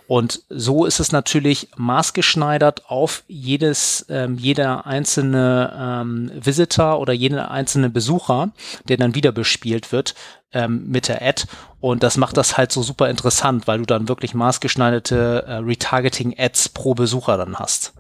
Und 0.08 0.42
so 0.48 0.86
ist 0.86 1.00
es 1.00 1.12
natürlich 1.12 1.68
maßgeschneidert 1.76 2.88
auf 2.88 3.24
jedes, 3.28 4.06
ähm, 4.08 4.38
jeder 4.38 4.86
einzelne 4.86 5.70
ähm, 5.78 6.32
Visitor 6.34 6.98
oder 6.98 7.12
jeder 7.12 7.50
einzelne 7.50 7.90
Besucher, 7.90 8.50
der 8.88 8.96
dann 8.96 9.14
wieder 9.14 9.32
bespielt 9.32 9.92
wird 9.92 10.14
ähm, 10.50 10.88
mit 10.88 11.08
der 11.08 11.20
Ad. 11.20 11.44
Und 11.80 12.02
das 12.02 12.16
macht 12.16 12.38
das 12.38 12.56
halt 12.56 12.72
so 12.72 12.82
super 12.82 13.10
interessant, 13.10 13.66
weil 13.66 13.80
du 13.80 13.84
dann 13.84 14.08
wirklich 14.08 14.32
maßgeschneiderte 14.32 15.44
äh, 15.46 15.54
Retargeting-Ads 15.56 16.70
pro 16.70 16.94
Besucher 16.94 17.36
dann 17.36 17.58
hast. 17.58 17.92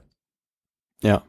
Ja. 1.02 1.20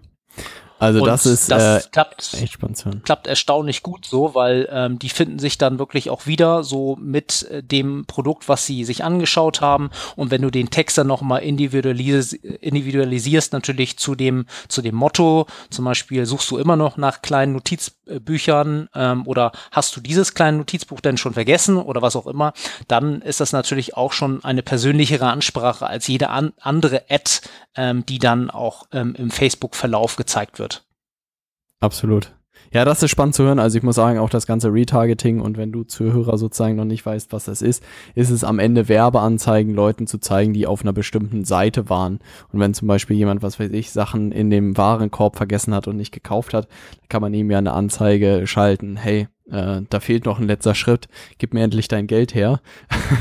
Also 0.79 1.01
und 1.01 1.07
das 1.07 1.25
ist 1.25 1.51
das 1.51 1.85
äh, 1.85 1.89
klappt, 1.91 2.33
echt 2.41 2.57
klappt 3.03 3.27
erstaunlich 3.27 3.83
gut 3.83 4.05
so, 4.05 4.33
weil 4.33 4.67
ähm, 4.71 4.97
die 4.97 5.09
finden 5.09 5.37
sich 5.37 5.57
dann 5.57 5.77
wirklich 5.77 6.09
auch 6.09 6.25
wieder 6.25 6.63
so 6.63 6.97
mit 7.01 7.43
äh, 7.51 7.61
dem 7.61 8.05
Produkt, 8.05 8.47
was 8.47 8.65
sie 8.65 8.85
sich 8.85 9.03
angeschaut 9.03 9.59
haben. 9.59 9.89
Und 10.15 10.31
wenn 10.31 10.41
du 10.41 10.49
den 10.49 10.69
Text 10.69 10.97
dann 10.97 11.07
nochmal 11.07 11.41
individualis 11.41 12.31
individualisierst, 12.33 13.51
natürlich 13.51 13.97
zu 13.97 14.15
dem 14.15 14.45
zu 14.69 14.81
dem 14.81 14.95
Motto, 14.95 15.47
zum 15.69 15.83
Beispiel 15.83 16.25
suchst 16.25 16.49
du 16.49 16.57
immer 16.57 16.77
noch 16.77 16.95
nach 16.95 17.21
kleinen 17.21 17.51
Notizbüchern 17.53 18.87
ähm, 18.95 19.27
oder 19.27 19.51
hast 19.71 19.97
du 19.97 20.01
dieses 20.01 20.33
kleine 20.33 20.59
Notizbuch 20.59 21.01
denn 21.01 21.17
schon 21.17 21.33
vergessen 21.33 21.75
oder 21.75 22.01
was 22.01 22.15
auch 22.15 22.27
immer, 22.27 22.53
dann 22.87 23.21
ist 23.21 23.41
das 23.41 23.51
natürlich 23.51 23.97
auch 23.97 24.13
schon 24.13 24.43
eine 24.45 24.63
persönlichere 24.63 25.27
Ansprache 25.27 25.87
als 25.87 26.07
jede 26.07 26.29
an 26.29 26.53
andere 26.61 27.03
Ad, 27.09 27.41
ähm, 27.75 28.05
die 28.05 28.19
dann 28.19 28.49
auch 28.49 28.85
ähm, 28.91 29.15
im 29.15 29.31
Facebook-Verlauf 29.31 30.15
gezeigt 30.15 30.59
wird. 30.59 30.68
Absolut. 31.79 32.33
Ja, 32.71 32.85
das 32.85 33.01
ist 33.01 33.09
spannend 33.09 33.33
zu 33.33 33.43
hören. 33.43 33.57
Also 33.57 33.77
ich 33.77 33.83
muss 33.83 33.95
sagen, 33.95 34.19
auch 34.19 34.29
das 34.29 34.45
ganze 34.45 34.71
Retargeting 34.71 35.39
und 35.39 35.57
wenn 35.57 35.71
du 35.71 35.83
Zuhörer 35.83 36.37
sozusagen 36.37 36.75
noch 36.75 36.85
nicht 36.85 37.03
weißt, 37.03 37.33
was 37.33 37.45
das 37.45 37.63
ist, 37.63 37.83
ist 38.13 38.29
es 38.29 38.43
am 38.43 38.59
Ende 38.59 38.87
Werbeanzeigen 38.87 39.73
Leuten 39.73 40.05
zu 40.05 40.19
zeigen, 40.19 40.53
die 40.53 40.67
auf 40.67 40.83
einer 40.83 40.93
bestimmten 40.93 41.45
Seite 41.45 41.89
waren. 41.89 42.19
Und 42.51 42.59
wenn 42.59 42.75
zum 42.75 42.87
Beispiel 42.87 43.15
jemand, 43.15 43.41
was 43.41 43.59
weiß 43.59 43.71
ich, 43.71 43.89
Sachen 43.89 44.31
in 44.31 44.51
dem 44.51 44.77
Warenkorb 44.77 45.37
vergessen 45.37 45.73
hat 45.73 45.87
und 45.87 45.97
nicht 45.97 46.11
gekauft 46.11 46.53
hat, 46.53 46.67
kann 47.07 47.21
man 47.21 47.33
ihm 47.33 47.49
ja 47.49 47.57
eine 47.57 47.73
Anzeige 47.73 48.45
schalten, 48.45 48.95
hey, 48.95 49.27
äh, 49.51 49.81
da 49.89 49.99
fehlt 49.99 50.25
noch 50.25 50.39
ein 50.39 50.47
letzter 50.47 50.75
Schritt, 50.75 51.07
gib 51.37 51.53
mir 51.53 51.63
endlich 51.63 51.87
dein 51.87 52.07
Geld 52.07 52.35
her. 52.35 52.61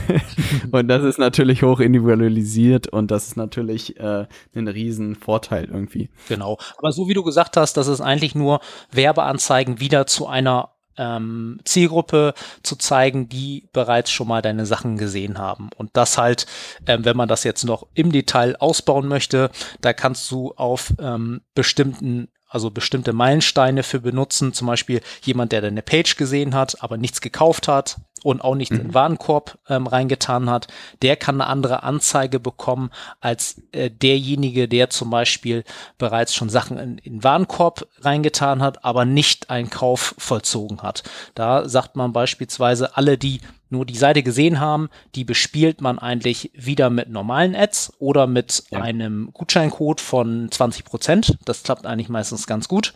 und 0.71 0.89
das 0.89 1.05
ist 1.05 1.19
natürlich 1.19 1.63
hoch 1.63 1.81
individualisiert 1.81 2.89
und 2.89 3.11
das 3.11 3.29
ist 3.29 3.37
natürlich 3.37 3.99
äh, 3.99 4.27
ein 4.55 4.69
riesen 4.69 5.15
Vorteil 5.15 5.65
irgendwie. 5.65 6.11
Genau. 6.29 6.59
Aber 6.77 6.93
so 6.93 7.09
wie 7.09 7.15
du 7.15 7.23
gesagt 7.23 7.57
hast, 7.57 7.77
das 7.77 7.89
ist 7.89 8.01
eigentlich 8.01 8.35
nur 8.35 8.61
Werbeanzeigen 8.91 9.81
wieder 9.81 10.07
zu 10.07 10.27
einer 10.27 10.71
ähm, 10.99 11.61
Zielgruppe 11.65 12.35
zu 12.63 12.77
zeigen, 12.77 13.29
die 13.29 13.69
bereits 13.73 14.11
schon 14.11 14.29
mal 14.29 14.43
deine 14.43 14.67
Sachen 14.67 14.99
gesehen 14.99 15.39
haben. 15.39 15.71
Und 15.77 15.91
das 15.95 16.19
halt, 16.19 16.47
ähm, 16.87 17.05
wenn 17.05 17.17
man 17.17 17.29
das 17.29 17.45
jetzt 17.45 17.65
noch 17.65 17.87
im 17.95 18.13
Detail 18.13 18.57
ausbauen 18.57 19.07
möchte, 19.07 19.51
da 19.81 19.93
kannst 19.93 20.31
du 20.31 20.53
auf 20.57 20.93
ähm, 20.99 21.41
bestimmten 21.55 22.29
also 22.49 22.71
bestimmte 22.71 23.13
Meilensteine 23.13 23.83
für 23.83 24.01
benutzen. 24.01 24.53
Zum 24.53 24.67
Beispiel 24.67 25.01
jemand, 25.23 25.53
der 25.53 25.61
deine 25.61 25.83
Page 25.83 26.17
gesehen 26.17 26.55
hat, 26.55 26.83
aber 26.83 26.97
nichts 26.97 27.21
gekauft 27.21 27.69
hat 27.69 27.97
und 28.25 28.43
auch 28.43 28.55
nichts 28.55 28.75
mhm. 28.75 28.81
in 28.81 28.87
den 28.89 28.95
Warenkorb 28.95 29.59
ähm, 29.69 29.87
reingetan 29.87 30.51
hat, 30.51 30.69
der 31.03 31.17
kann 31.17 31.41
eine 31.41 31.51
andere 31.51 31.83
Anzeige 31.83 32.41
bekommen 32.41 32.91
als 33.21 33.63
äh, 33.73 33.91
derjenige, 33.91 34.69
der 34.69 34.91
zum 34.91 35.11
Beispiel 35.11 35.65
bereits 35.99 36.35
schon 36.35 36.49
Sachen 36.49 36.79
in, 36.79 36.99
in 36.99 37.15
den 37.15 37.25
Warenkorb 37.25 37.87
reingetan 38.01 38.63
hat, 38.63 38.85
aber 38.85 39.05
nicht 39.05 39.51
einen 39.51 39.71
Kauf 39.71 40.15
vollzogen 40.19 40.83
hat. 40.83 41.03
Da 41.35 41.69
sagt 41.69 41.97
man 41.97 42.13
beispielsweise, 42.13 42.97
alle, 42.97 43.19
die 43.19 43.41
nur 43.71 43.85
die 43.85 43.97
Seite 43.97 44.23
gesehen 44.23 44.61
haben, 44.61 44.89
die 45.15 45.25
bespielt 45.25 45.81
man 45.81 45.99
eigentlich 45.99 46.51
wieder 46.55 46.91
mit 46.91 47.11
normalen 47.11 47.55
Ads 47.55 47.93
oder 47.99 48.27
mit 48.27 48.65
ja. 48.71 48.81
einem 48.81 49.31
Gutscheincode 49.33 50.01
von 50.01 50.51
20 50.51 50.85
Prozent. 50.85 51.39
Das 51.45 51.63
klappt 51.63 51.87
eigentlich 51.87 52.09
meistens 52.09 52.47
ganz 52.47 52.69
gut. 52.69 52.95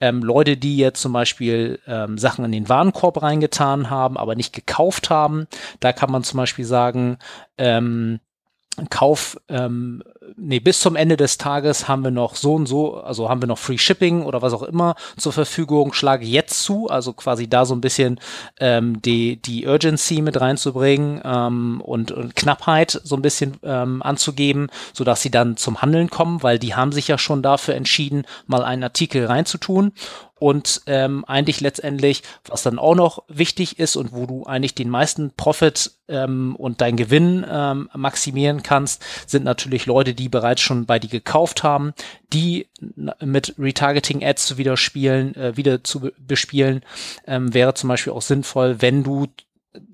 Ähm, 0.00 0.22
Leute, 0.22 0.56
die 0.56 0.76
jetzt 0.76 1.00
zum 1.00 1.12
Beispiel 1.12 1.80
ähm, 1.86 2.18
Sachen 2.18 2.44
in 2.44 2.52
den 2.52 2.68
Warenkorb 2.68 3.22
reingetan 3.22 3.90
haben, 3.90 4.16
aber 4.16 4.34
nicht 4.34 4.45
gekauft 4.52 5.10
haben, 5.10 5.46
da 5.80 5.92
kann 5.92 6.10
man 6.10 6.24
zum 6.24 6.38
Beispiel 6.38 6.64
sagen, 6.64 7.18
ähm, 7.58 8.20
Kauf, 8.90 9.38
ähm, 9.48 10.02
nee, 10.36 10.60
bis 10.60 10.80
zum 10.80 10.96
Ende 10.96 11.16
des 11.16 11.38
Tages 11.38 11.88
haben 11.88 12.04
wir 12.04 12.10
noch 12.10 12.34
so 12.34 12.54
und 12.54 12.66
so, 12.66 12.98
also 12.98 13.30
haben 13.30 13.40
wir 13.40 13.48
noch 13.48 13.56
Free 13.56 13.78
Shipping 13.78 14.22
oder 14.22 14.42
was 14.42 14.52
auch 14.52 14.62
immer 14.62 14.96
zur 15.16 15.32
Verfügung, 15.32 15.94
schlage 15.94 16.26
jetzt 16.26 16.62
zu, 16.62 16.88
also 16.88 17.14
quasi 17.14 17.48
da 17.48 17.64
so 17.64 17.74
ein 17.74 17.80
bisschen 17.80 18.20
ähm, 18.60 19.00
die, 19.00 19.40
die 19.40 19.66
Urgency 19.66 20.20
mit 20.20 20.38
reinzubringen 20.38 21.22
ähm, 21.24 21.80
und, 21.80 22.12
und 22.12 22.36
Knappheit 22.36 23.00
so 23.02 23.16
ein 23.16 23.22
bisschen 23.22 23.56
ähm, 23.62 24.02
anzugeben, 24.02 24.68
sodass 24.92 25.22
sie 25.22 25.30
dann 25.30 25.56
zum 25.56 25.80
Handeln 25.80 26.10
kommen, 26.10 26.42
weil 26.42 26.58
die 26.58 26.74
haben 26.74 26.92
sich 26.92 27.08
ja 27.08 27.16
schon 27.16 27.42
dafür 27.42 27.76
entschieden, 27.76 28.26
mal 28.46 28.62
einen 28.62 28.82
Artikel 28.82 29.24
reinzutun 29.24 29.92
und 30.38 30.82
ähm, 30.86 31.24
eigentlich 31.26 31.60
letztendlich, 31.60 32.22
was 32.46 32.62
dann 32.62 32.78
auch 32.78 32.94
noch 32.94 33.24
wichtig 33.28 33.78
ist 33.78 33.96
und 33.96 34.12
wo 34.12 34.26
du 34.26 34.44
eigentlich 34.44 34.74
den 34.74 34.90
meisten 34.90 35.30
Profit 35.34 35.92
ähm, 36.08 36.54
und 36.56 36.80
dein 36.80 36.96
Gewinn 36.96 37.44
ähm, 37.48 37.88
maximieren 37.94 38.62
kannst, 38.62 39.02
sind 39.26 39.44
natürlich 39.44 39.86
Leute, 39.86 40.14
die 40.14 40.28
bereits 40.28 40.60
schon 40.60 40.84
bei 40.84 40.98
dir 40.98 41.08
gekauft 41.08 41.62
haben, 41.62 41.94
die 42.32 42.68
mit 43.20 43.54
Retargeting-Ads 43.58 44.46
zu 44.46 44.58
wieder 44.58 44.76
spielen, 44.76 45.34
äh, 45.36 45.56
wieder 45.56 45.82
zu 45.82 46.10
bespielen, 46.18 46.82
ähm, 47.26 47.54
wäre 47.54 47.74
zum 47.74 47.88
Beispiel 47.88 48.12
auch 48.12 48.22
sinnvoll, 48.22 48.82
wenn 48.82 49.02
du 49.02 49.28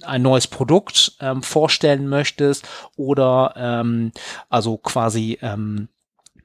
ein 0.02 0.22
neues 0.22 0.46
Produkt 0.46 1.12
ähm, 1.20 1.42
vorstellen 1.42 2.08
möchtest 2.08 2.68
oder 2.96 3.54
ähm, 3.56 4.12
also 4.48 4.76
quasi 4.76 5.38
ähm, 5.42 5.88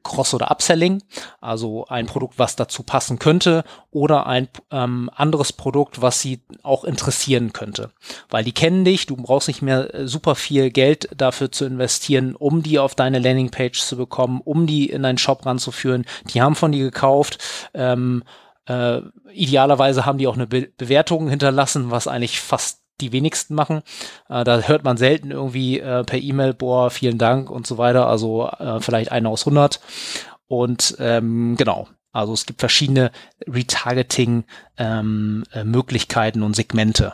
Cross- 0.07 0.33
oder 0.33 0.49
Upselling, 0.49 1.03
also 1.41 1.85
ein 1.87 2.05
Produkt, 2.05 2.39
was 2.39 2.55
dazu 2.55 2.83
passen 2.83 3.19
könnte 3.19 3.63
oder 3.91 4.25
ein 4.25 4.47
ähm, 4.71 5.09
anderes 5.13 5.53
Produkt, 5.53 6.01
was 6.01 6.21
sie 6.21 6.41
auch 6.63 6.83
interessieren 6.83 7.53
könnte. 7.53 7.91
Weil 8.29 8.43
die 8.43 8.53
kennen 8.53 8.85
dich, 8.85 9.05
du 9.05 9.15
brauchst 9.15 9.47
nicht 9.47 9.61
mehr 9.61 9.93
äh, 9.93 10.07
super 10.07 10.35
viel 10.35 10.71
Geld 10.71 11.09
dafür 11.15 11.51
zu 11.51 11.65
investieren, 11.65 12.35
um 12.35 12.63
die 12.63 12.79
auf 12.79 12.95
deine 12.95 13.19
Landingpage 13.19 13.79
zu 13.79 13.97
bekommen, 13.97 14.41
um 14.43 14.65
die 14.65 14.89
in 14.89 15.03
deinen 15.03 15.17
Shop 15.17 15.45
ranzuführen. 15.45 16.05
Die 16.33 16.41
haben 16.41 16.55
von 16.55 16.71
dir 16.71 16.83
gekauft. 16.83 17.37
Ähm, 17.73 18.23
äh, 18.65 19.01
idealerweise 19.31 20.05
haben 20.05 20.17
die 20.17 20.27
auch 20.27 20.35
eine 20.35 20.47
Be 20.47 20.69
Bewertung 20.77 21.29
hinterlassen, 21.29 21.91
was 21.91 22.07
eigentlich 22.07 22.41
fast 22.41 22.81
die 23.01 23.11
wenigsten 23.11 23.55
machen. 23.55 23.81
Äh, 24.29 24.43
da 24.43 24.61
hört 24.61 24.83
man 24.83 24.97
selten 24.97 25.31
irgendwie 25.31 25.79
äh, 25.79 26.03
per 26.03 26.19
E-Mail, 26.19 26.53
boah, 26.53 26.89
vielen 26.89 27.17
Dank 27.17 27.49
und 27.49 27.67
so 27.67 27.77
weiter. 27.77 28.07
Also 28.07 28.47
äh, 28.47 28.79
vielleicht 28.79 29.11
einer 29.11 29.29
aus 29.29 29.41
100. 29.41 29.81
Und 30.47 30.95
ähm, 30.99 31.55
genau, 31.57 31.89
also 32.11 32.33
es 32.33 32.45
gibt 32.45 32.59
verschiedene 32.59 33.11
Retargeting-Möglichkeiten 33.47 36.39
ähm, 36.39 36.45
und 36.45 36.55
Segmente. 36.55 37.13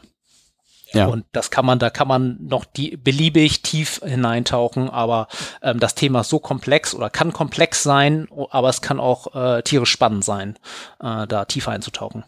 Ja. 0.94 1.08
Und 1.08 1.26
das 1.32 1.50
kann 1.50 1.66
man, 1.66 1.80
da 1.80 1.90
kann 1.90 2.08
man 2.08 2.38
noch 2.40 2.66
die 2.66 2.98
beliebig 2.98 3.64
tief 3.64 4.00
hineintauchen, 4.04 4.90
aber 4.90 5.28
ähm, 5.64 5.80
das 5.80 5.96
Thema 5.96 6.22
ist 6.22 6.30
so 6.30 6.38
komplex 6.38 6.94
oder 6.94 7.10
kann 7.10 7.34
komplex 7.34 7.82
sein, 7.82 8.28
aber 8.52 8.70
es 8.70 8.82
kann 8.82 9.00
auch 9.00 9.36
äh, 9.36 9.64
tierisch 9.64 9.90
spannend 9.90 10.24
sein, 10.24 10.60
äh, 11.02 11.26
da 11.26 11.46
tiefer 11.46 11.72
einzutauchen. 11.72 12.24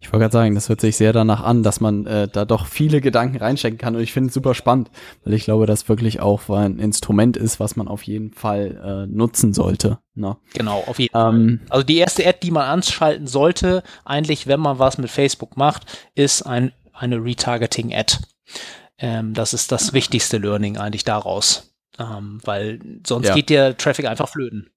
Ich 0.00 0.12
wollte 0.12 0.22
gerade 0.24 0.32
sagen, 0.32 0.54
das 0.54 0.68
hört 0.68 0.80
sich 0.80 0.96
sehr 0.96 1.12
danach 1.12 1.42
an, 1.42 1.62
dass 1.62 1.80
man 1.80 2.06
äh, 2.06 2.28
da 2.28 2.44
doch 2.44 2.66
viele 2.66 3.00
Gedanken 3.00 3.36
reinstecken 3.36 3.78
kann. 3.78 3.94
Und 3.96 4.02
ich 4.02 4.12
finde 4.12 4.28
es 4.28 4.34
super 4.34 4.54
spannend, 4.54 4.90
weil 5.24 5.34
ich 5.34 5.44
glaube, 5.44 5.66
das 5.66 5.88
wirklich 5.88 6.20
auch 6.20 6.48
ein 6.50 6.78
Instrument 6.78 7.36
ist, 7.36 7.60
was 7.60 7.76
man 7.76 7.88
auf 7.88 8.02
jeden 8.02 8.32
Fall 8.32 9.06
äh, 9.08 9.12
nutzen 9.12 9.54
sollte. 9.54 9.98
Ne? 10.14 10.36
Genau, 10.54 10.82
auf 10.86 10.98
jeden 10.98 11.16
ähm, 11.16 11.60
Fall. 11.60 11.66
Also 11.70 11.86
die 11.86 11.98
erste 11.98 12.26
Ad, 12.26 12.38
die 12.42 12.50
man 12.50 12.64
anschalten 12.64 13.26
sollte, 13.26 13.82
eigentlich, 14.04 14.46
wenn 14.46 14.60
man 14.60 14.78
was 14.78 14.98
mit 14.98 15.10
Facebook 15.10 15.56
macht, 15.56 16.08
ist 16.14 16.42
ein, 16.42 16.72
eine 16.92 17.22
Retargeting-Ad. 17.22 18.18
Ähm, 18.98 19.34
das 19.34 19.54
ist 19.54 19.72
das 19.72 19.92
wichtigste 19.92 20.38
Learning 20.38 20.78
eigentlich 20.78 21.04
daraus. 21.04 21.74
Ähm, 21.98 22.40
weil 22.44 22.80
sonst 23.06 23.28
ja. 23.28 23.34
geht 23.34 23.50
der 23.50 23.76
Traffic 23.76 24.06
einfach 24.06 24.28
flöten. 24.28 24.71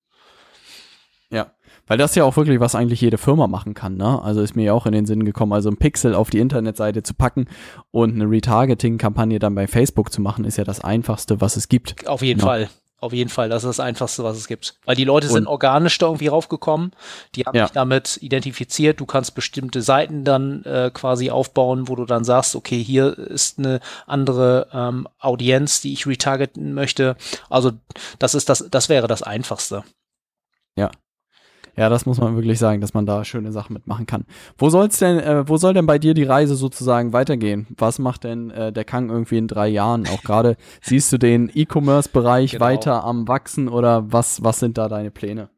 Weil 1.88 1.98
das 1.98 2.16
ja 2.16 2.24
auch 2.24 2.36
wirklich 2.36 2.60
was 2.60 2.76
eigentlich 2.76 3.02
jede 3.02 3.18
Firma 3.18 3.48
machen 3.48 3.74
kann, 3.74 3.96
ne? 3.96 4.22
Also 4.22 4.42
ist 4.42 4.56
mir 4.56 4.64
ja 4.64 4.74
auch 4.74 4.86
in 4.86 4.92
den 4.92 5.06
Sinn 5.06 5.26
gekommen, 5.26 5.54
also 5.54 5.70
ein 5.70 5.78
Pixel 5.78 6.16
auf 6.16 6.30
die 6.30 6.40
Internetseite 6.40 7.04
zu 7.04 7.14
packen 7.14 7.48
und 7.92 8.16
eine 8.16 8.30
Retargeting-Kampagne 8.30 9.40
dann 9.40 9.56
bei 9.56 9.68
Facebook 9.68 10.12
zu 10.12 10.22
machen, 10.22 10.46
ist 10.46 10.58
ja 10.58 10.64
das 10.64 10.80
einfachste, 10.82 11.42
was 11.42 11.58
es 11.58 11.68
gibt. 11.68 12.08
Auf 12.08 12.22
jeden 12.22 12.40
ja. 12.40 12.46
Fall. 12.46 12.70
Auf 13.02 13.14
jeden 13.14 13.30
Fall, 13.30 13.50
das 13.50 13.64
ist 13.64 13.78
das 13.78 13.80
Einfachste, 13.80 14.24
was 14.24 14.38
es 14.38 14.48
gibt. 14.48 14.80
Weil 14.86 14.96
die 14.96 15.04
Leute 15.04 15.28
sind 15.28 15.46
und, 15.46 15.48
organisch 15.48 15.98
da 16.00 16.08
irgendwie 16.08 16.28
raufgekommen, 16.28 16.92
die 17.36 17.44
haben 17.44 17.56
ja. 17.56 17.66
sich 17.66 17.74
damit 17.74 18.18
identifiziert. 18.22 19.00
Du 19.00 19.06
kannst 19.06 19.36
bestimmte 19.36 19.82
Seiten 19.84 20.24
dann 20.24 20.64
äh, 20.64 20.90
quasi 20.92 21.30
aufbauen, 21.30 21.88
wo 21.88 21.96
du 21.96 22.06
dann 22.06 22.24
sagst, 22.24 22.56
okay, 22.56 22.82
hier 22.82 23.16
ist 23.16 23.60
eine 23.60 23.80
andere 24.08 24.70
ähm, 24.74 25.08
Audienz, 25.20 25.82
die 25.82 25.94
ich 25.94 26.08
retargeten 26.08 26.74
möchte. 26.74 27.18
Also 27.50 27.74
das 28.18 28.34
ist 28.34 28.50
das, 28.50 28.66
das 28.72 28.90
wäre 28.90 29.08
das 29.08 29.22
Einfachste. 29.22 29.84
Ja, 30.78 30.90
ja, 31.78 31.90
das 31.90 32.06
muss 32.06 32.20
man 32.20 32.36
wirklich 32.36 32.60
sagen, 32.60 32.82
dass 32.82 32.94
man 32.94 33.06
da 33.06 33.24
schöne 33.26 33.52
Sachen 33.52 33.74
mitmachen 33.74 34.06
kann. 34.06 34.26
Wo 34.58 34.70
soll's 34.70 35.00
denn, 35.00 35.20
äh, 35.20 35.48
wo 35.48 35.58
soll 35.58 35.74
denn 35.74 35.86
bei 35.86 36.00
dir 36.00 36.14
die 36.14 36.24
Reise 36.24 36.56
sozusagen 36.56 37.14
weitergehen? 37.14 37.68
Was 37.78 38.00
macht 38.00 38.24
denn 38.24 38.50
äh, 38.52 38.72
der 38.72 38.86
Kang 38.86 39.10
irgendwie 39.10 39.38
in 39.38 39.48
drei 39.48 39.68
Jahren? 39.68 40.08
Auch 40.08 40.24
gerade 40.24 40.58
siehst 40.82 41.12
du 41.12 41.18
den 41.18 41.52
E-Commerce-Bereich 41.54 42.52
genau. 42.52 42.66
weiter 42.66 43.04
am 43.04 43.28
wachsen 43.28 43.68
oder 43.68 44.12
was, 44.12 44.44
was 44.44 44.60
sind 44.60 44.78
da 44.78 44.88
deine 44.88 45.12
Pläne? 45.12 45.50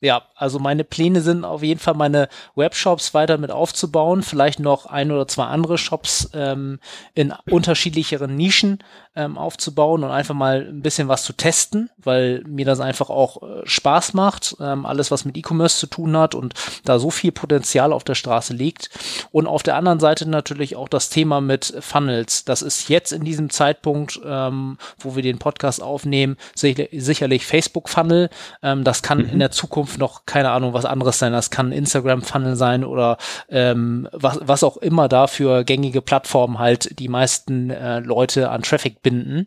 Ja, 0.00 0.22
also 0.36 0.60
meine 0.60 0.84
Pläne 0.84 1.20
sind 1.22 1.44
auf 1.44 1.64
jeden 1.64 1.80
Fall 1.80 1.94
meine 1.94 2.28
Webshops 2.54 3.14
weiter 3.14 3.36
mit 3.36 3.50
aufzubauen, 3.50 4.22
vielleicht 4.22 4.60
noch 4.60 4.86
ein 4.86 5.10
oder 5.10 5.26
zwei 5.26 5.46
andere 5.46 5.76
Shops 5.76 6.30
ähm, 6.34 6.78
in 7.14 7.34
unterschiedlicheren 7.50 8.36
Nischen 8.36 8.78
ähm, 9.16 9.36
aufzubauen 9.36 10.04
und 10.04 10.12
einfach 10.12 10.36
mal 10.36 10.68
ein 10.68 10.82
bisschen 10.82 11.08
was 11.08 11.24
zu 11.24 11.32
testen, 11.32 11.90
weil 11.96 12.44
mir 12.46 12.64
das 12.64 12.78
einfach 12.78 13.10
auch 13.10 13.42
äh, 13.42 13.62
Spaß 13.64 14.14
macht, 14.14 14.54
ähm, 14.60 14.86
alles 14.86 15.10
was 15.10 15.24
mit 15.24 15.36
E-Commerce 15.36 15.78
zu 15.78 15.88
tun 15.88 16.16
hat 16.16 16.36
und 16.36 16.54
da 16.84 17.00
so 17.00 17.10
viel 17.10 17.32
Potenzial 17.32 17.92
auf 17.92 18.04
der 18.04 18.14
Straße 18.14 18.54
liegt. 18.54 18.90
Und 19.32 19.48
auf 19.48 19.64
der 19.64 19.74
anderen 19.74 19.98
Seite 19.98 20.28
natürlich 20.28 20.76
auch 20.76 20.88
das 20.88 21.10
Thema 21.10 21.40
mit 21.40 21.74
Funnels. 21.80 22.44
Das 22.44 22.62
ist 22.62 22.88
jetzt 22.88 23.12
in 23.12 23.24
diesem 23.24 23.50
Zeitpunkt, 23.50 24.20
ähm, 24.24 24.78
wo 25.00 25.16
wir 25.16 25.24
den 25.24 25.40
Podcast 25.40 25.82
aufnehmen, 25.82 26.36
sicher, 26.54 26.84
sicherlich 26.92 27.44
Facebook-Funnel. 27.44 28.30
Ähm, 28.62 28.84
das 28.84 29.02
kann 29.02 29.18
mhm. 29.18 29.30
in 29.30 29.38
der 29.40 29.50
Zukunft 29.50 29.87
noch, 29.96 30.26
keine 30.26 30.50
Ahnung, 30.50 30.74
was 30.74 30.84
anderes 30.84 31.18
sein. 31.18 31.32
Das 31.32 31.50
kann 31.50 31.72
Instagram-Funnel 31.72 32.56
sein 32.56 32.84
oder 32.84 33.16
ähm, 33.48 34.08
was, 34.12 34.40
was 34.42 34.64
auch 34.64 34.76
immer 34.76 35.08
da 35.08 35.26
für 35.26 35.64
gängige 35.64 36.02
Plattformen 36.02 36.58
halt 36.58 36.98
die 36.98 37.08
meisten 37.08 37.70
äh, 37.70 38.00
Leute 38.00 38.50
an 38.50 38.62
Traffic 38.62 39.02
binden. 39.02 39.46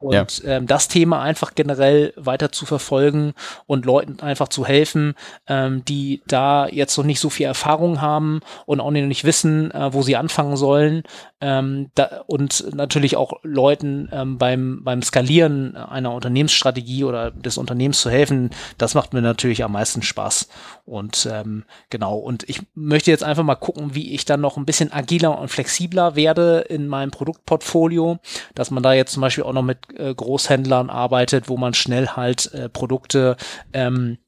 Und 0.00 0.42
ja. 0.42 0.56
ähm, 0.56 0.66
das 0.66 0.88
Thema 0.88 1.20
einfach 1.20 1.54
generell 1.54 2.14
weiter 2.16 2.50
zu 2.50 2.64
verfolgen 2.64 3.34
und 3.66 3.84
Leuten 3.84 4.20
einfach 4.20 4.48
zu 4.48 4.64
helfen, 4.64 5.14
ähm, 5.46 5.84
die 5.84 6.22
da 6.26 6.66
jetzt 6.68 6.96
noch 6.96 7.04
nicht 7.04 7.20
so 7.20 7.28
viel 7.28 7.44
Erfahrung 7.44 8.00
haben 8.00 8.40
und 8.64 8.80
auch 8.80 8.90
nicht 8.90 9.24
wissen, 9.24 9.70
äh, 9.72 9.92
wo 9.92 10.00
sie 10.00 10.16
anfangen 10.16 10.56
sollen. 10.56 11.02
Ähm, 11.42 11.90
da, 11.94 12.22
und 12.26 12.74
natürlich 12.74 13.16
auch 13.16 13.34
Leuten 13.42 14.08
ähm, 14.10 14.38
beim, 14.38 14.80
beim 14.84 15.02
Skalieren 15.02 15.76
einer 15.76 16.12
Unternehmensstrategie 16.12 17.04
oder 17.04 17.30
des 17.30 17.58
Unternehmens 17.58 18.00
zu 18.00 18.10
helfen, 18.10 18.50
das 18.78 18.94
macht 18.94 19.12
mir 19.12 19.22
natürlich 19.22 19.62
am 19.64 19.72
meisten 19.72 20.02
Spaß. 20.02 20.48
Und 20.86 21.28
ähm, 21.30 21.64
genau, 21.90 22.16
und 22.16 22.48
ich 22.48 22.62
möchte 22.74 23.10
jetzt 23.10 23.24
einfach 23.24 23.44
mal 23.44 23.54
gucken, 23.54 23.94
wie 23.94 24.14
ich 24.14 24.24
dann 24.24 24.40
noch 24.40 24.56
ein 24.56 24.66
bisschen 24.66 24.92
agiler 24.92 25.38
und 25.38 25.48
flexibler 25.48 26.16
werde 26.16 26.60
in 26.68 26.88
meinem 26.88 27.10
Produktportfolio, 27.10 28.18
dass 28.54 28.70
man 28.70 28.82
da 28.82 28.94
jetzt 28.94 29.12
zum 29.12 29.20
Beispiel 29.20 29.44
auch 29.44 29.52
noch 29.52 29.62
mit 29.62 29.78
Großhändlern 30.14 30.90
arbeitet, 30.90 31.48
wo 31.48 31.56
man 31.56 31.74
schnell 31.74 32.08
halt 32.08 32.52
äh, 32.54 32.68
Produkte 32.68 33.36
ähm, 33.72 34.18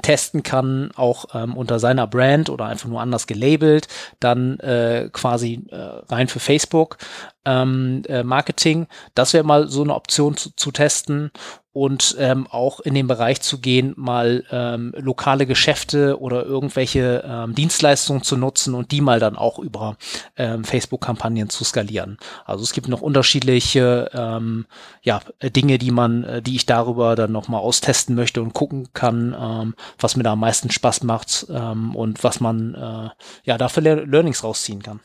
testen 0.00 0.42
kann, 0.42 0.90
auch 0.96 1.26
ähm, 1.34 1.54
unter 1.54 1.78
seiner 1.78 2.06
Brand 2.06 2.48
oder 2.48 2.64
einfach 2.66 2.88
nur 2.88 3.00
anders 3.00 3.26
gelabelt, 3.26 3.88
dann 4.20 4.58
äh, 4.60 5.10
quasi 5.12 5.66
äh, 5.70 5.76
rein 5.76 6.28
für 6.28 6.40
Facebook 6.40 6.96
ähm, 7.44 8.02
äh, 8.08 8.22
Marketing. 8.22 8.86
Das 9.14 9.34
wäre 9.34 9.44
mal 9.44 9.68
so 9.68 9.82
eine 9.82 9.94
Option 9.94 10.36
zu, 10.36 10.50
zu 10.56 10.70
testen 10.70 11.30
und 11.72 12.16
ähm, 12.18 12.46
auch 12.50 12.80
in 12.80 12.94
den 12.94 13.06
Bereich 13.06 13.40
zu 13.40 13.58
gehen, 13.58 13.94
mal 13.96 14.44
ähm, 14.50 14.94
lokale 14.96 15.46
Geschäfte 15.46 16.20
oder 16.20 16.44
irgendwelche 16.44 17.24
ähm, 17.26 17.54
Dienstleistungen 17.54 18.22
zu 18.22 18.36
nutzen 18.36 18.74
und 18.74 18.90
die 18.92 19.00
mal 19.00 19.20
dann 19.20 19.36
auch 19.36 19.58
über 19.58 19.96
ähm, 20.36 20.64
Facebook-Kampagnen 20.64 21.48
zu 21.48 21.64
skalieren. 21.64 22.18
Also 22.44 22.62
es 22.62 22.72
gibt 22.72 22.88
noch 22.88 23.00
unterschiedliche 23.00 24.10
ähm, 24.12 24.66
ja, 25.02 25.20
Dinge, 25.42 25.78
die 25.78 25.90
man, 25.90 26.24
äh, 26.24 26.42
die 26.42 26.56
ich 26.56 26.66
darüber 26.66 27.16
dann 27.16 27.32
nochmal 27.32 27.60
austesten 27.60 28.14
möchte 28.14 28.42
und 28.42 28.52
gucken 28.52 28.92
kann, 28.92 29.34
ähm, 29.38 29.74
was 29.98 30.16
mir 30.16 30.24
da 30.24 30.32
am 30.32 30.40
meisten 30.40 30.70
Spaß 30.70 31.04
macht 31.04 31.46
ähm, 31.50 31.96
und 31.96 32.22
was 32.22 32.40
man 32.40 32.74
äh, 32.74 33.08
ja 33.44 33.56
dafür 33.56 33.82
Learnings 33.82 34.44
rausziehen 34.44 34.82
kann. 34.82 35.00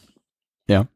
Ja, 0.67 0.87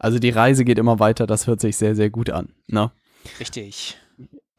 also 0.00 0.18
die 0.18 0.30
Reise 0.30 0.64
geht 0.64 0.78
immer 0.78 0.98
weiter, 0.98 1.28
das 1.28 1.46
hört 1.46 1.60
sich 1.60 1.76
sehr, 1.76 1.94
sehr 1.94 2.10
gut 2.10 2.30
an. 2.30 2.52
Ne? 2.66 2.90
Richtig. 3.38 3.96